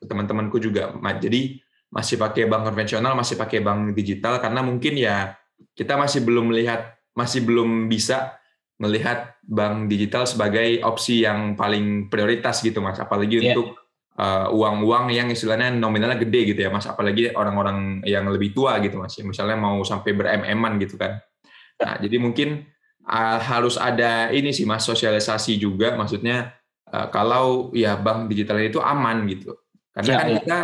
teman-temanku 0.04 0.58
juga 0.60 0.91
Ma- 0.97 1.15
jadi 1.15 1.62
masih 1.91 2.15
pakai 2.19 2.47
bank 2.47 2.67
konvensional 2.71 3.13
masih 3.15 3.36
pakai 3.36 3.60
bank 3.60 3.93
digital 3.95 4.39
karena 4.39 4.63
mungkin 4.63 4.95
ya 4.95 5.36
kita 5.75 5.95
masih 5.99 6.23
belum 6.23 6.49
melihat 6.51 6.95
masih 7.15 7.43
belum 7.43 7.91
bisa 7.91 8.36
melihat 8.80 9.31
bank 9.52 9.92
digital 9.92 10.24
sebagai 10.24 10.80
opsi 10.88 11.28
yang 11.28 11.60
paling 11.60 12.08
prioritas 12.08 12.64
gitu 12.64 12.80
mas. 12.80 12.96
Apalagi 13.04 13.44
Iya. 13.44 13.52
untuk 13.52 13.76
uh, 14.16 14.48
uang-uang 14.48 15.12
yang 15.12 15.28
istilahnya 15.28 15.76
nominalnya 15.76 16.16
gede 16.24 16.56
gitu 16.56 16.60
ya 16.64 16.72
mas. 16.72 16.88
Apalagi 16.88 17.36
orang-orang 17.36 18.00
yang 18.08 18.24
lebih 18.32 18.56
tua 18.56 18.80
gitu 18.80 18.96
mas. 18.96 19.20
Misalnya 19.20 19.60
mau 19.60 19.84
sampai 19.84 20.16
ber-MM-an 20.16 20.80
gitu 20.80 20.96
kan. 20.96 21.20
Nah 21.84 22.00
jadi 22.00 22.16
mungkin 22.16 22.64
uh, 23.04 23.40
harus 23.44 23.76
ada 23.76 24.32
ini 24.32 24.56
sih 24.56 24.64
mas 24.64 24.88
sosialisasi 24.88 25.60
juga. 25.60 26.00
Maksudnya 26.00 26.56
uh, 26.88 27.12
kalau 27.12 27.76
ya 27.76 28.00
bank 28.00 28.32
digital 28.32 28.56
itu 28.64 28.80
aman 28.80 29.28
gitu. 29.28 29.52
Karena 29.92 30.08
Ya, 30.08 30.16
kan 30.24 30.28
ya. 30.32 30.36
kita 30.40 30.58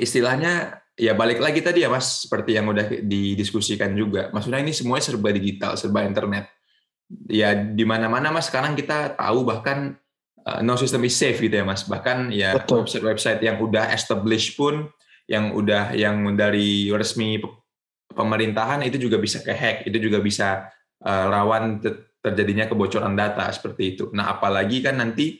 istilahnya 0.00 0.52
ya 0.96 1.12
balik 1.12 1.40
lagi 1.44 1.60
tadi 1.60 1.84
ya 1.84 1.92
mas 1.92 2.24
seperti 2.24 2.56
yang 2.56 2.72
udah 2.72 2.88
didiskusikan 3.04 3.92
juga. 3.92 4.32
Maksudnya 4.32 4.64
ini 4.64 4.72
semuanya 4.72 5.04
serba 5.04 5.28
digital 5.28 5.76
serba 5.76 6.08
internet 6.08 6.48
ya 7.28 7.52
di 7.52 7.84
mana-mana 7.84 8.32
mas 8.32 8.48
sekarang 8.48 8.72
kita 8.72 9.16
tahu 9.16 9.44
bahkan 9.44 9.96
uh, 10.48 10.60
no 10.64 10.76
system 10.80 11.04
is 11.04 11.16
safe 11.16 11.38
gitu 11.40 11.60
ya 11.60 11.64
mas. 11.64 11.84
Bahkan 11.84 12.32
ya 12.32 12.56
website-website 12.56 13.40
yang 13.44 13.60
udah 13.60 13.92
established 13.92 14.56
pun 14.56 14.88
yang 15.30 15.54
udah 15.54 15.94
yang 15.94 16.34
dari 16.34 16.90
resmi 16.90 17.38
pe- 17.38 17.62
pemerintahan 18.12 18.82
itu 18.84 19.08
juga 19.08 19.16
bisa 19.16 19.40
kehack 19.40 19.86
itu 19.88 19.96
juga 19.96 20.18
bisa 20.20 20.68
uh, 21.04 21.26
rawan 21.30 21.80
te- 21.80 22.18
terjadinya 22.22 22.66
kebocoran 22.68 23.14
data 23.14 23.48
seperti 23.50 23.96
itu. 23.96 24.04
Nah 24.14 24.34
apalagi 24.36 24.82
kan 24.82 24.98
nanti 24.98 25.38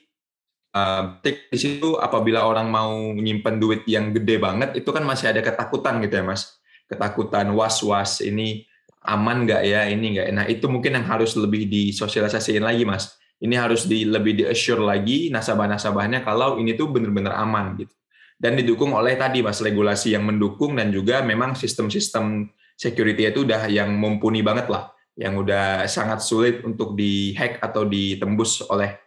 uh, 0.75 1.19
di 1.23 1.59
situ 1.59 1.99
apabila 1.99 2.47
orang 2.47 2.71
mau 2.71 2.95
nyimpen 3.13 3.59
duit 3.59 3.83
yang 3.87 4.11
gede 4.15 4.39
banget 4.39 4.79
itu 4.79 4.91
kan 4.91 5.03
masih 5.03 5.31
ada 5.35 5.43
ketakutan 5.43 5.99
gitu 6.03 6.21
ya 6.21 6.25
mas. 6.25 6.59
Ketakutan 6.91 7.49
was-was 7.57 8.21
ini 8.21 8.69
aman 9.03 9.47
nggak 9.47 9.63
ya 9.67 9.87
ini 9.91 10.19
nggak. 10.19 10.27
Nah 10.33 10.45
itu 10.47 10.67
mungkin 10.71 10.95
yang 10.99 11.07
harus 11.07 11.35
lebih 11.35 11.67
disosialisasiin 11.67 12.63
lagi 12.63 12.87
mas. 12.87 13.19
Ini 13.43 13.59
harus 13.59 13.91
di 13.91 14.07
lebih 14.07 14.39
di 14.39 14.45
assure 14.47 14.79
lagi 14.79 15.27
nasabah-nasabahnya 15.35 16.23
kalau 16.23 16.63
ini 16.63 16.79
tuh 16.79 16.91
benar-benar 16.95 17.35
aman 17.43 17.75
gitu. 17.75 17.91
Dan 18.39 18.59
didukung 18.59 18.95
oleh 18.95 19.19
tadi 19.19 19.43
mas 19.43 19.59
regulasi 19.59 20.15
yang 20.15 20.23
mendukung 20.27 20.79
dan 20.79 20.95
juga 20.95 21.23
memang 21.23 21.59
sistem-sistem 21.59 22.51
security 22.79 23.27
itu 23.27 23.43
udah 23.43 23.67
yang 23.67 23.91
mumpuni 23.99 24.43
banget 24.47 24.71
lah. 24.71 24.95
Yang 25.19 25.35
udah 25.47 25.67
sangat 25.91 26.23
sulit 26.23 26.63
untuk 26.63 26.95
dihack 26.95 27.59
atau 27.63 27.83
ditembus 27.87 28.63
oleh 28.71 28.99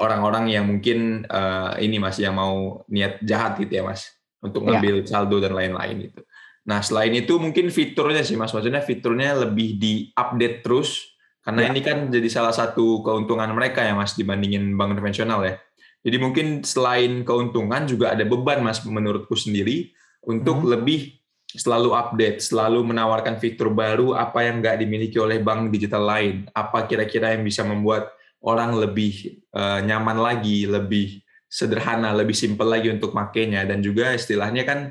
orang-orang 0.00 0.50
yang 0.50 0.64
mungkin 0.66 1.22
eh, 1.28 1.72
ini 1.84 2.00
mas 2.00 2.16
yang 2.18 2.34
mau 2.36 2.82
niat 2.88 3.20
jahat 3.20 3.60
gitu 3.60 3.72
ya 3.80 3.84
mas. 3.84 4.08
Untuk 4.44 4.64
Ya. 4.64 4.76
ngambil 4.76 5.04
saldo 5.08 5.36
dan 5.40 5.52
lain-lain 5.56 6.08
gitu. 6.08 6.20
Nah 6.64 6.80
selain 6.80 7.12
itu 7.12 7.36
mungkin 7.36 7.68
fiturnya 7.68 8.24
sih 8.24 8.40
mas 8.40 8.52
maksudnya 8.52 8.80
fiturnya 8.80 9.36
lebih 9.36 9.76
di-update 9.76 10.64
terus 10.64 11.12
karena 11.44 11.68
Ya. 11.68 11.76
ini 11.76 11.80
kan 11.84 12.08
jadi 12.08 12.28
salah 12.32 12.56
satu 12.56 13.04
keuntungan 13.04 13.52
mereka 13.52 13.84
ya 13.84 13.92
mas 13.92 14.16
dibandingin 14.16 14.72
bank 14.74 14.96
konvensional 14.96 15.44
ya. 15.44 15.60
Jadi 16.04 16.16
mungkin 16.20 16.46
selain 16.64 17.24
keuntungan 17.24 17.84
juga 17.84 18.16
ada 18.16 18.24
beban 18.24 18.64
mas 18.64 18.80
menurutku 18.84 19.36
sendiri 19.36 19.92
untuk 20.24 20.64
Hmm. 20.64 20.72
lebih 20.72 21.20
selalu 21.54 21.92
update, 21.94 22.40
selalu 22.42 22.80
menawarkan 22.82 23.36
fitur 23.38 23.70
baru 23.70 24.16
apa 24.16 24.42
yang 24.42 24.58
nggak 24.64 24.80
dimiliki 24.80 25.20
oleh 25.20 25.38
bank 25.38 25.68
digital 25.70 26.02
lain. 26.02 26.48
Apa 26.50 26.88
kira-kira 26.88 27.36
yang 27.36 27.44
bisa 27.44 27.60
membuat 27.62 28.08
orang 28.40 28.76
lebih 28.76 29.44
eh, 29.52 29.80
nyaman 29.84 30.16
lagi, 30.18 30.64
lebih 30.64 31.20
sederhana, 31.46 32.10
lebih 32.10 32.34
simpel 32.34 32.66
lagi 32.66 32.88
untuk 32.90 33.12
makainya 33.14 33.62
dan 33.64 33.78
juga 33.78 34.10
istilahnya 34.16 34.64
kan 34.66 34.90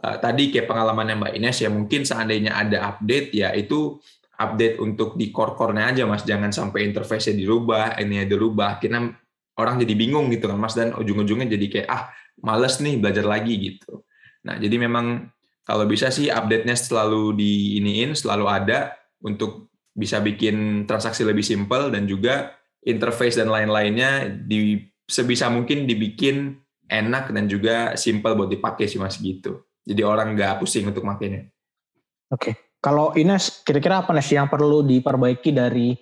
tadi 0.00 0.54
kayak 0.54 0.70
pengalamannya 0.70 1.16
Mbak 1.18 1.32
Ines 1.38 1.58
ya 1.62 1.70
mungkin 1.70 2.06
seandainya 2.06 2.54
ada 2.54 2.94
update 2.94 3.34
ya 3.34 3.52
itu 3.54 3.98
update 4.38 4.78
untuk 4.78 5.18
di 5.18 5.34
core-core-nya 5.34 5.84
aja 5.90 6.02
Mas, 6.06 6.22
jangan 6.22 6.54
sampai 6.54 6.86
interface-nya 6.86 7.34
dirubah, 7.34 7.98
ini 7.98 8.22
dirubah, 8.22 8.78
akhirnya 8.78 9.10
orang 9.58 9.82
jadi 9.82 9.94
bingung 9.98 10.30
gitu 10.30 10.46
kan 10.46 10.58
Mas 10.58 10.78
dan 10.78 10.94
ujung-ujungnya 10.94 11.50
jadi 11.50 11.66
kayak 11.66 11.88
ah 11.90 12.14
males 12.46 12.78
nih 12.78 13.02
belajar 13.02 13.26
lagi 13.26 13.58
gitu. 13.58 14.06
Nah, 14.46 14.54
jadi 14.62 14.78
memang 14.78 15.26
kalau 15.66 15.84
bisa 15.90 16.14
sih 16.14 16.30
update-nya 16.30 16.78
selalu 16.78 17.34
diiniin, 17.34 18.14
selalu 18.14 18.46
ada 18.46 18.94
untuk 19.26 19.74
bisa 19.90 20.22
bikin 20.22 20.86
transaksi 20.86 21.26
lebih 21.26 21.42
simpel 21.42 21.90
dan 21.90 22.06
juga 22.06 22.54
interface 22.86 23.34
dan 23.34 23.50
lain-lainnya 23.50 24.30
di 24.30 24.78
sebisa 25.02 25.50
mungkin 25.50 25.90
dibikin 25.90 26.54
enak 26.86 27.34
dan 27.34 27.50
juga 27.50 27.98
simpel 27.98 28.38
buat 28.38 28.48
dipakai 28.48 28.86
sih 28.86 29.02
Mas 29.02 29.18
gitu. 29.18 29.67
Jadi 29.88 30.04
orang 30.04 30.36
nggak 30.36 30.60
pusing 30.60 30.84
untuk 30.84 31.08
makainya. 31.08 31.48
Oke, 32.28 32.76
kalau 32.84 33.16
Ines 33.16 33.64
kira-kira 33.64 34.04
apa 34.04 34.12
Nes 34.12 34.28
yang 34.28 34.52
perlu 34.52 34.84
diperbaiki 34.84 35.48
dari 35.48 35.96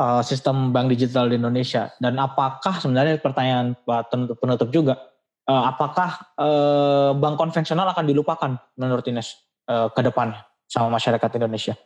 uh, 0.00 0.24
sistem 0.24 0.72
bank 0.72 0.88
digital 0.88 1.28
di 1.28 1.36
Indonesia 1.36 1.92
dan 2.00 2.16
apakah 2.16 2.80
sebenarnya 2.80 3.20
pertanyaan 3.20 3.76
Pak 3.84 4.08
penutup, 4.08 4.36
penutup 4.40 4.68
juga 4.72 4.96
uh, 5.44 5.64
apakah 5.68 6.10
uh, 6.40 7.10
bank 7.12 7.36
konvensional 7.36 7.92
akan 7.92 8.08
dilupakan 8.08 8.56
menurut 8.80 9.04
Ines 9.12 9.36
uh, 9.68 9.92
ke 9.92 10.00
depannya 10.00 10.40
sama 10.64 10.96
masyarakat 10.96 11.28
Indonesia? 11.36 11.76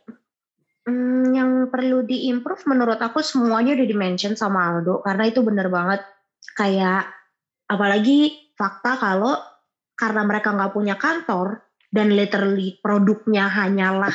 Hmm, 0.83 1.31
yang 1.35 1.51
perlu 1.71 2.03
diimprove 2.03 2.63
menurut 2.67 2.99
aku 2.99 3.19
semuanya 3.19 3.75
udah 3.75 3.87
dimention 3.87 4.35
sama 4.39 4.71
Aldo 4.71 4.99
karena 5.03 5.23
itu 5.27 5.39
bener 5.39 5.67
banget 5.71 6.03
kayak 6.59 7.07
apalagi 7.71 8.51
fakta 8.59 8.99
kalau 8.99 9.52
karena 10.03 10.27
mereka 10.27 10.51
nggak 10.51 10.75
punya 10.75 10.99
kantor 10.99 11.63
dan 11.87 12.11
literally 12.11 12.75
produknya 12.83 13.47
hanyalah 13.47 14.11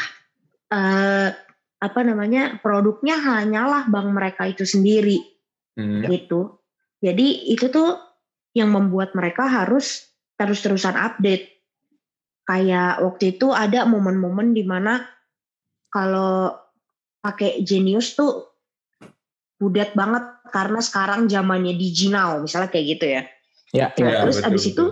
eh, 0.69 1.33
apa 1.81 2.01
namanya 2.05 2.61
produknya 2.61 3.17
hanyalah 3.17 3.89
bank 3.89 4.09
mereka 4.13 4.45
itu 4.45 4.69
sendiri 4.69 5.39
Hmm. 5.79 6.03
gitu 6.11 6.59
jadi 6.99 7.55
itu 7.55 7.71
tuh 7.71 8.03
yang 8.51 8.75
membuat 8.75 9.15
mereka 9.15 9.47
harus 9.47 10.11
terus-terusan 10.35 10.99
update 10.99 11.55
kayak 12.43 12.99
waktu 12.99 13.39
itu 13.39 13.55
ada 13.55 13.87
momen-momen 13.87 14.51
di 14.59 14.67
mana 14.67 15.07
kalau 15.87 16.51
pakai 17.23 17.63
Genius 17.63 18.19
tuh 18.19 18.51
budat 19.55 19.95
banget 19.95 20.25
karena 20.51 20.83
sekarang 20.83 21.31
zamannya 21.31 21.79
digital 21.79 22.43
misalnya 22.43 22.71
kayak 22.75 22.87
gitu 22.99 23.07
ya. 23.07 23.23
Ya, 23.69 23.87
Nah, 24.01 24.11
ya. 24.11 24.21
terus 24.25 24.39
betul, 24.41 24.49
abis 24.51 24.65
betul. 24.65 24.73
itu 24.73 24.85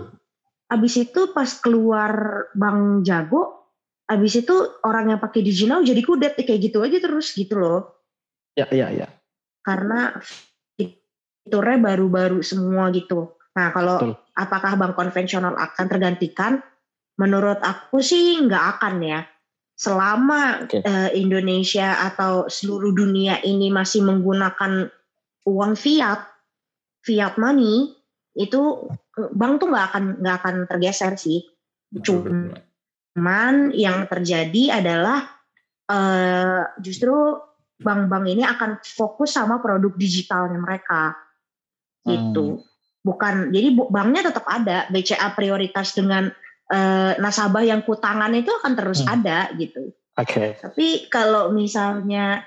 abis 0.67 0.93
itu 1.07 1.31
pas 1.31 1.47
keluar 1.63 2.11
Bang 2.51 3.01
Jago, 3.03 3.71
abis 4.07 4.43
itu 4.43 4.55
orang 4.83 5.15
yang 5.15 5.19
pakai 5.19 5.43
digital 5.43 5.83
jadi 5.83 6.01
kudet 6.03 6.33
kayak 6.39 6.71
gitu 6.71 6.83
aja 6.83 6.97
terus 6.99 7.35
gitu 7.35 7.59
loh. 7.59 7.81
ya, 8.57 8.67
ya, 8.73 8.89
ya. 8.89 9.07
Karena 9.61 10.17
fiturnya 10.75 11.77
baru-baru 11.79 12.39
semua 12.43 12.91
gitu. 12.91 13.35
Nah 13.55 13.73
kalau 13.73 13.97
Betul. 13.99 14.13
apakah 14.35 14.71
bank 14.77 14.93
konvensional 14.93 15.55
akan 15.55 15.85
tergantikan? 15.87 16.61
Menurut 17.17 17.57
aku 17.65 17.99
sih 18.03 18.37
nggak 18.45 18.77
akan 18.77 18.95
ya. 19.01 19.19
Selama 19.77 20.65
Oke. 20.65 20.81
eh, 20.81 21.09
Indonesia 21.17 22.01
atau 22.01 22.49
seluruh 22.49 22.93
dunia 22.93 23.41
ini 23.45 23.69
masih 23.69 24.05
menggunakan 24.05 24.89
uang 25.45 25.73
fiat, 25.77 26.21
fiat 27.05 27.37
money, 27.37 27.96
itu 28.37 28.61
eh, 29.17 29.29
bank 29.33 29.53
tuh 29.59 29.67
nggak 29.73 29.85
akan 29.91 30.03
nggak 30.21 30.35
akan 30.45 30.55
tergeser 30.69 31.17
sih. 31.17 31.41
Cuman 31.89 33.73
yang 33.73 34.05
terjadi 34.05 34.77
adalah 34.77 35.25
uh, 35.89 36.61
justru 36.77 37.41
bank-bank 37.77 38.25
ini 38.29 38.43
akan 38.45 38.81
fokus 38.81 39.37
sama 39.37 39.61
produk 39.61 39.93
digitalnya 39.97 40.57
mereka 40.61 41.17
gitu. 42.05 42.61
Hmm. 42.61 42.65
Bukan 43.01 43.55
jadi 43.55 43.67
banknya 43.73 44.33
tetap 44.33 44.45
ada 44.45 44.89
BCA 44.91 45.31
prioritas 45.37 45.95
dengan 45.95 46.27
uh, 46.73 47.11
nasabah 47.17 47.63
yang 47.63 47.81
kutangan 47.85 48.33
itu 48.35 48.51
akan 48.51 48.73
terus 48.75 49.01
hmm. 49.05 49.13
ada 49.13 49.39
gitu. 49.55 49.93
Oke. 50.17 50.33
Okay. 50.33 50.49
Tapi 50.57 50.87
kalau 51.13 51.53
misalnya 51.53 52.41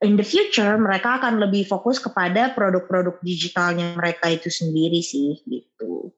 in 0.00 0.16
the 0.16 0.24
future 0.24 0.76
mereka 0.80 1.20
akan 1.20 1.40
lebih 1.40 1.68
fokus 1.68 2.00
kepada 2.00 2.56
produk-produk 2.56 3.20
digitalnya 3.20 3.92
mereka 3.96 4.32
itu 4.32 4.48
sendiri 4.48 5.04
sih 5.04 5.40
gitu. 5.44 6.12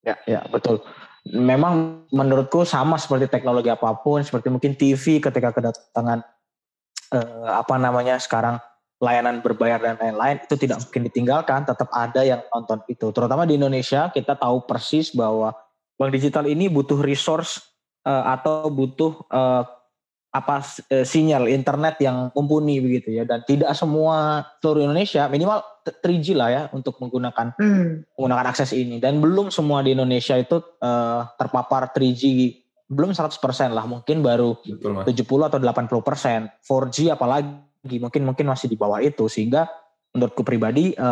Ya, 0.00 0.16
ya 0.24 0.40
betul. 0.48 0.80
Memang 1.28 2.06
menurutku 2.08 2.64
sama 2.64 2.96
seperti 2.96 3.28
teknologi 3.28 3.68
apa 3.68 3.92
pun, 4.00 4.24
seperti 4.24 4.48
mungkin 4.48 4.72
TV 4.72 5.20
ketika 5.20 5.52
kedatangan 5.52 6.24
eh, 7.12 7.48
apa 7.52 7.76
namanya 7.76 8.16
sekarang 8.16 8.56
layanan 8.98 9.44
berbayar 9.44 9.78
dan 9.78 9.94
lain-lain 10.00 10.42
itu 10.42 10.56
tidak 10.56 10.82
mungkin 10.82 11.02
ditinggalkan, 11.12 11.60
tetap 11.68 11.92
ada 11.92 12.24
yang 12.24 12.40
nonton 12.50 12.80
itu. 12.88 13.12
Terutama 13.12 13.44
di 13.44 13.60
Indonesia 13.60 14.08
kita 14.08 14.34
tahu 14.40 14.64
persis 14.64 15.12
bahwa 15.12 15.52
bank 16.00 16.10
digital 16.16 16.48
ini 16.48 16.72
butuh 16.72 16.96
resource 17.04 17.60
eh, 18.08 18.24
atau 18.32 18.72
butuh 18.72 19.12
eh, 19.28 19.62
apa 20.38 20.62
e, 20.86 21.02
sinyal 21.02 21.50
internet 21.50 21.98
yang 21.98 22.30
mumpuni 22.30 22.78
begitu 22.78 23.10
ya. 23.10 23.26
Dan 23.26 23.42
tidak 23.42 23.74
semua 23.74 24.46
seluruh 24.62 24.86
Indonesia 24.86 25.26
minimal 25.26 25.58
3G 25.82 26.26
lah 26.38 26.48
ya 26.48 26.62
untuk 26.70 27.02
menggunakan 27.02 27.58
hmm. 27.58 28.14
menggunakan 28.14 28.46
akses 28.54 28.70
ini. 28.70 29.02
Dan 29.02 29.18
belum 29.18 29.50
semua 29.50 29.82
di 29.82 29.98
Indonesia 29.98 30.38
itu 30.38 30.62
e, 30.78 30.90
terpapar 31.34 31.90
3G 31.90 32.54
belum 32.88 33.12
100% 33.12 33.36
lah 33.76 33.84
mungkin 33.84 34.24
baru 34.24 34.56
Betul, 34.64 35.04
70 35.04 35.48
atau 35.50 35.58
80 35.60 36.06
persen. 36.06 36.40
4G 36.62 37.12
apalagi 37.12 37.50
mungkin 37.98 38.22
mungkin 38.24 38.46
masih 38.46 38.70
di 38.70 38.78
bawah 38.78 39.02
itu. 39.02 39.26
Sehingga 39.26 39.66
menurutku 40.14 40.46
pribadi 40.46 40.94
e, 40.94 41.10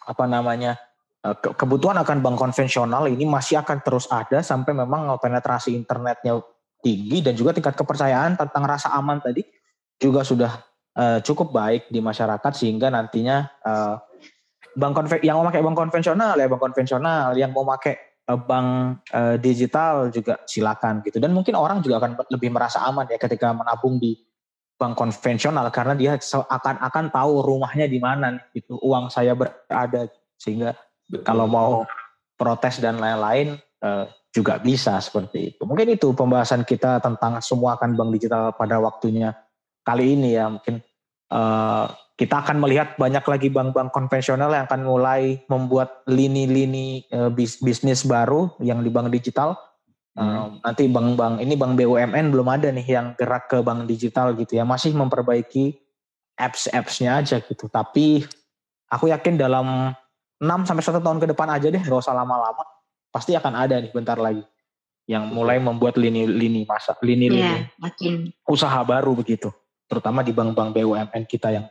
apa 0.00 0.24
namanya 0.24 0.80
ke 1.20 1.52
kebutuhan 1.52 2.00
akan 2.00 2.24
bank 2.24 2.36
konvensional 2.40 3.04
ini 3.04 3.28
masih 3.28 3.60
akan 3.60 3.84
terus 3.84 4.08
ada 4.08 4.40
sampai 4.40 4.72
memang 4.72 5.20
penetrasi 5.20 5.76
internetnya 5.76 6.40
tinggi 6.80 7.20
dan 7.20 7.36
juga 7.36 7.52
tingkat 7.56 7.76
kepercayaan 7.76 8.36
tentang 8.36 8.64
rasa 8.64 8.92
aman 8.96 9.20
tadi 9.20 9.44
juga 10.00 10.24
sudah 10.24 10.52
uh, 10.96 11.18
cukup 11.20 11.52
baik 11.52 11.92
di 11.92 12.00
masyarakat 12.00 12.52
sehingga 12.56 12.88
nantinya 12.88 13.46
uh, 13.62 14.00
bank 14.74 14.94
konven 14.96 15.20
yang 15.20 15.38
mau 15.38 15.46
pakai 15.46 15.62
bank 15.62 15.76
konvensional 15.76 16.34
ya 16.40 16.46
bank 16.48 16.62
konvensional. 16.62 17.36
Yang 17.36 17.50
mau 17.52 17.64
pakai 17.68 17.94
uh, 18.32 18.38
bank 18.40 18.68
uh, 19.12 19.36
digital 19.36 20.08
juga 20.08 20.40
silakan 20.48 21.04
gitu. 21.04 21.20
Dan 21.20 21.36
mungkin 21.36 21.54
orang 21.54 21.84
juga 21.84 22.00
akan 22.02 22.16
lebih 22.32 22.50
merasa 22.50 22.82
aman 22.86 23.06
ya 23.06 23.20
ketika 23.20 23.52
menabung 23.52 24.00
di 24.00 24.16
bank 24.80 24.96
konvensional 24.96 25.68
karena 25.68 25.92
dia 25.92 26.16
akan 26.32 26.80
akan 26.80 27.04
tahu 27.12 27.44
rumahnya 27.44 27.84
di 27.84 28.00
mana 28.00 28.40
gitu 28.56 28.80
uang 28.80 29.12
saya 29.12 29.36
berada. 29.36 30.08
Sehingga 30.40 30.72
Betul. 31.04 31.24
kalau 31.26 31.44
mau 31.44 31.84
protes 32.40 32.80
dan 32.80 32.96
lain-lain 32.96 33.60
uh, 33.84 34.08
juga 34.30 34.62
bisa 34.62 34.94
seperti 35.02 35.54
itu. 35.54 35.62
Mungkin 35.66 35.98
itu 35.98 36.14
pembahasan 36.14 36.62
kita 36.62 37.02
tentang 37.02 37.42
semua 37.42 37.74
akan 37.74 37.98
bank 37.98 38.10
digital 38.14 38.54
pada 38.54 38.78
waktunya 38.78 39.34
kali 39.82 40.14
ini 40.14 40.38
ya. 40.38 40.46
Mungkin 40.46 40.78
uh, 41.34 41.90
kita 42.14 42.46
akan 42.46 42.62
melihat 42.62 42.94
banyak 42.94 43.26
lagi 43.26 43.48
bank-bank 43.50 43.90
konvensional 43.90 44.54
yang 44.54 44.70
akan 44.70 44.86
mulai 44.86 45.42
membuat 45.50 46.06
lini-lini 46.06 47.02
uh, 47.10 47.26
bis, 47.32 47.58
bisnis 47.58 48.06
baru 48.06 48.54
yang 48.62 48.86
di 48.86 48.90
bank 48.90 49.10
digital. 49.10 49.58
Uh, 50.14 50.58
Nanti 50.62 50.86
bank-bank 50.86 51.42
ini 51.42 51.54
bank 51.58 51.74
BUMN 51.74 52.30
belum 52.30 52.48
ada 52.50 52.70
nih 52.70 52.86
yang 52.86 53.06
gerak 53.18 53.50
ke 53.50 53.58
bank 53.66 53.90
digital 53.90 54.38
gitu 54.38 54.62
ya. 54.62 54.62
Masih 54.62 54.94
memperbaiki 54.94 55.74
apps-appsnya 56.38 57.18
aja 57.18 57.42
gitu. 57.42 57.66
Tapi 57.66 58.22
aku 58.94 59.10
yakin 59.10 59.34
dalam 59.34 59.90
6 60.38 60.70
sampai 60.70 60.84
satu 60.86 61.02
tahun 61.02 61.18
ke 61.18 61.26
depan 61.34 61.50
aja 61.50 61.66
deh, 61.66 61.82
nggak 61.82 62.00
usah 62.00 62.14
lama-lama 62.14 62.79
pasti 63.10 63.34
akan 63.34 63.52
ada 63.54 63.76
nih 63.78 63.90
bentar 63.90 64.16
lagi 64.16 64.42
yang 65.10 65.26
mulai 65.30 65.58
membuat 65.58 65.98
lini-lini 65.98 66.62
masa 66.64 66.94
lini-lini 67.02 67.66
yeah, 67.66 67.66
makin. 67.82 68.30
usaha 68.46 68.78
baru 68.86 69.12
begitu 69.18 69.50
terutama 69.90 70.22
di 70.22 70.30
bank-bank 70.30 70.70
BUMN 70.70 71.26
kita 71.26 71.50
yang 71.50 71.66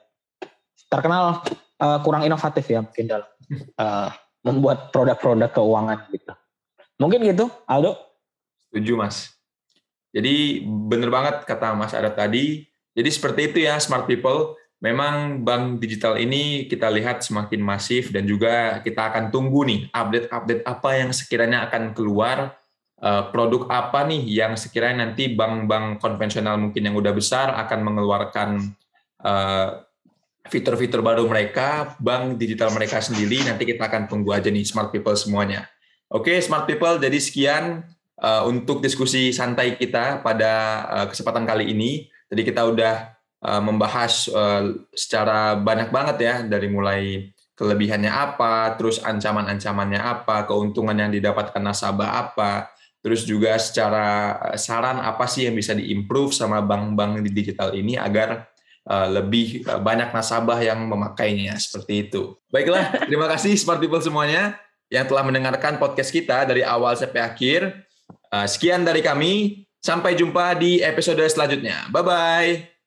terkenal 0.92 1.40
uh, 1.80 2.00
kurang 2.04 2.28
inovatif 2.28 2.68
ya 2.68 2.84
mungkin 2.84 3.08
dalam 3.08 3.30
uh, 3.80 4.12
membuat 4.44 4.92
produk-produk 4.92 5.52
keuangan 5.52 6.00
gitu. 6.12 6.34
Mungkin 7.00 7.20
gitu 7.24 7.48
Aldo? 7.64 7.96
Setuju 8.68 9.00
mas. 9.00 9.32
Jadi 10.10 10.66
bener 10.66 11.14
banget 11.14 11.46
kata 11.46 11.78
Mas 11.78 11.94
Adat 11.94 12.18
tadi. 12.18 12.66
Jadi 12.98 13.10
seperti 13.14 13.42
itu 13.54 13.58
ya 13.64 13.78
smart 13.78 14.10
people 14.10 14.58
memang 14.80 15.44
bank 15.44 15.84
digital 15.84 16.16
ini 16.16 16.66
kita 16.72 16.88
lihat 16.88 17.20
semakin 17.20 17.60
masif 17.60 18.16
dan 18.16 18.24
juga 18.24 18.80
kita 18.80 19.12
akan 19.12 19.28
tunggu 19.28 19.68
nih 19.68 19.92
update-update 19.92 20.64
apa 20.64 20.90
yang 20.96 21.12
sekiranya 21.12 21.68
akan 21.68 21.92
keluar 21.92 22.56
eh, 23.04 23.24
produk 23.36 23.68
apa 23.68 24.08
nih 24.08 24.24
yang 24.24 24.56
sekiranya 24.56 25.12
nanti 25.12 25.36
bank-bank 25.36 26.00
konvensional 26.00 26.56
mungkin 26.56 26.88
yang 26.88 26.96
udah 26.96 27.12
besar 27.12 27.52
akan 27.60 27.80
mengeluarkan 27.84 28.50
eh, 29.20 29.70
fitur-fitur 30.50 31.04
baru 31.04 31.28
mereka, 31.28 32.00
bank 32.00 32.40
digital 32.40 32.72
mereka 32.72 33.04
sendiri 33.04 33.44
nanti 33.44 33.68
kita 33.68 33.86
akan 33.86 34.08
tunggu 34.08 34.32
aja 34.32 34.48
nih 34.48 34.64
smart 34.64 34.96
people 34.96 35.14
semuanya. 35.14 35.68
Oke, 36.10 36.40
smart 36.40 36.66
people 36.66 36.96
jadi 37.04 37.20
sekian 37.20 37.84
eh, 38.16 38.44
untuk 38.48 38.80
diskusi 38.80 39.36
santai 39.36 39.76
kita 39.76 40.24
pada 40.24 40.88
kesempatan 41.12 41.44
kali 41.44 41.76
ini. 41.76 42.08
Jadi 42.32 42.42
kita 42.48 42.62
udah 42.64 43.19
Eh, 43.40 43.62
membahas 43.64 44.28
eh, 44.28 44.64
secara 44.92 45.56
banyak 45.56 45.96
banget 45.96 46.18
ya 46.20 46.36
dari 46.44 46.68
mulai 46.68 47.32
kelebihannya 47.56 48.12
apa, 48.12 48.76
terus 48.76 49.00
ancaman-ancamannya 49.00 49.96
apa, 49.96 50.44
keuntungan 50.44 50.92
yang 50.92 51.08
didapatkan 51.08 51.64
nasabah 51.64 52.20
apa, 52.20 52.68
terus 53.00 53.24
juga 53.24 53.56
secara 53.56 54.36
eh, 54.52 54.60
saran 54.60 55.00
apa 55.00 55.24
sih 55.24 55.48
yang 55.48 55.56
bisa 55.56 55.72
diimprove 55.72 56.36
sama 56.36 56.60
bank-bank 56.60 57.24
di 57.24 57.32
digital 57.32 57.72
ini 57.76 57.96
agar 57.96 58.48
lebih 58.90 59.70
banyak 59.86 60.10
nasabah 60.10 60.58
yang 60.66 60.82
memakainya 60.90 61.54
seperti 61.62 62.10
itu. 62.10 62.34
Baiklah, 62.50 62.90
terima 63.12 63.30
kasih 63.30 63.54
smart 63.54 63.78
people 63.78 64.02
semuanya 64.02 64.58
yang 64.90 65.06
telah 65.06 65.22
mendengarkan 65.22 65.78
podcast 65.78 66.10
kita 66.10 66.42
dari 66.50 66.66
awal 66.66 66.98
sampai 66.98 67.22
akhir. 67.22 67.86
Sekian 68.50 68.82
dari 68.82 69.06
kami, 69.06 69.62
sampai 69.78 70.18
jumpa 70.18 70.58
di 70.58 70.82
episode 70.82 71.22
selanjutnya. 71.22 71.86
Bye 71.94 72.02
bye. 72.02 72.79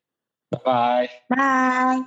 Bye-bye. 1.29 2.03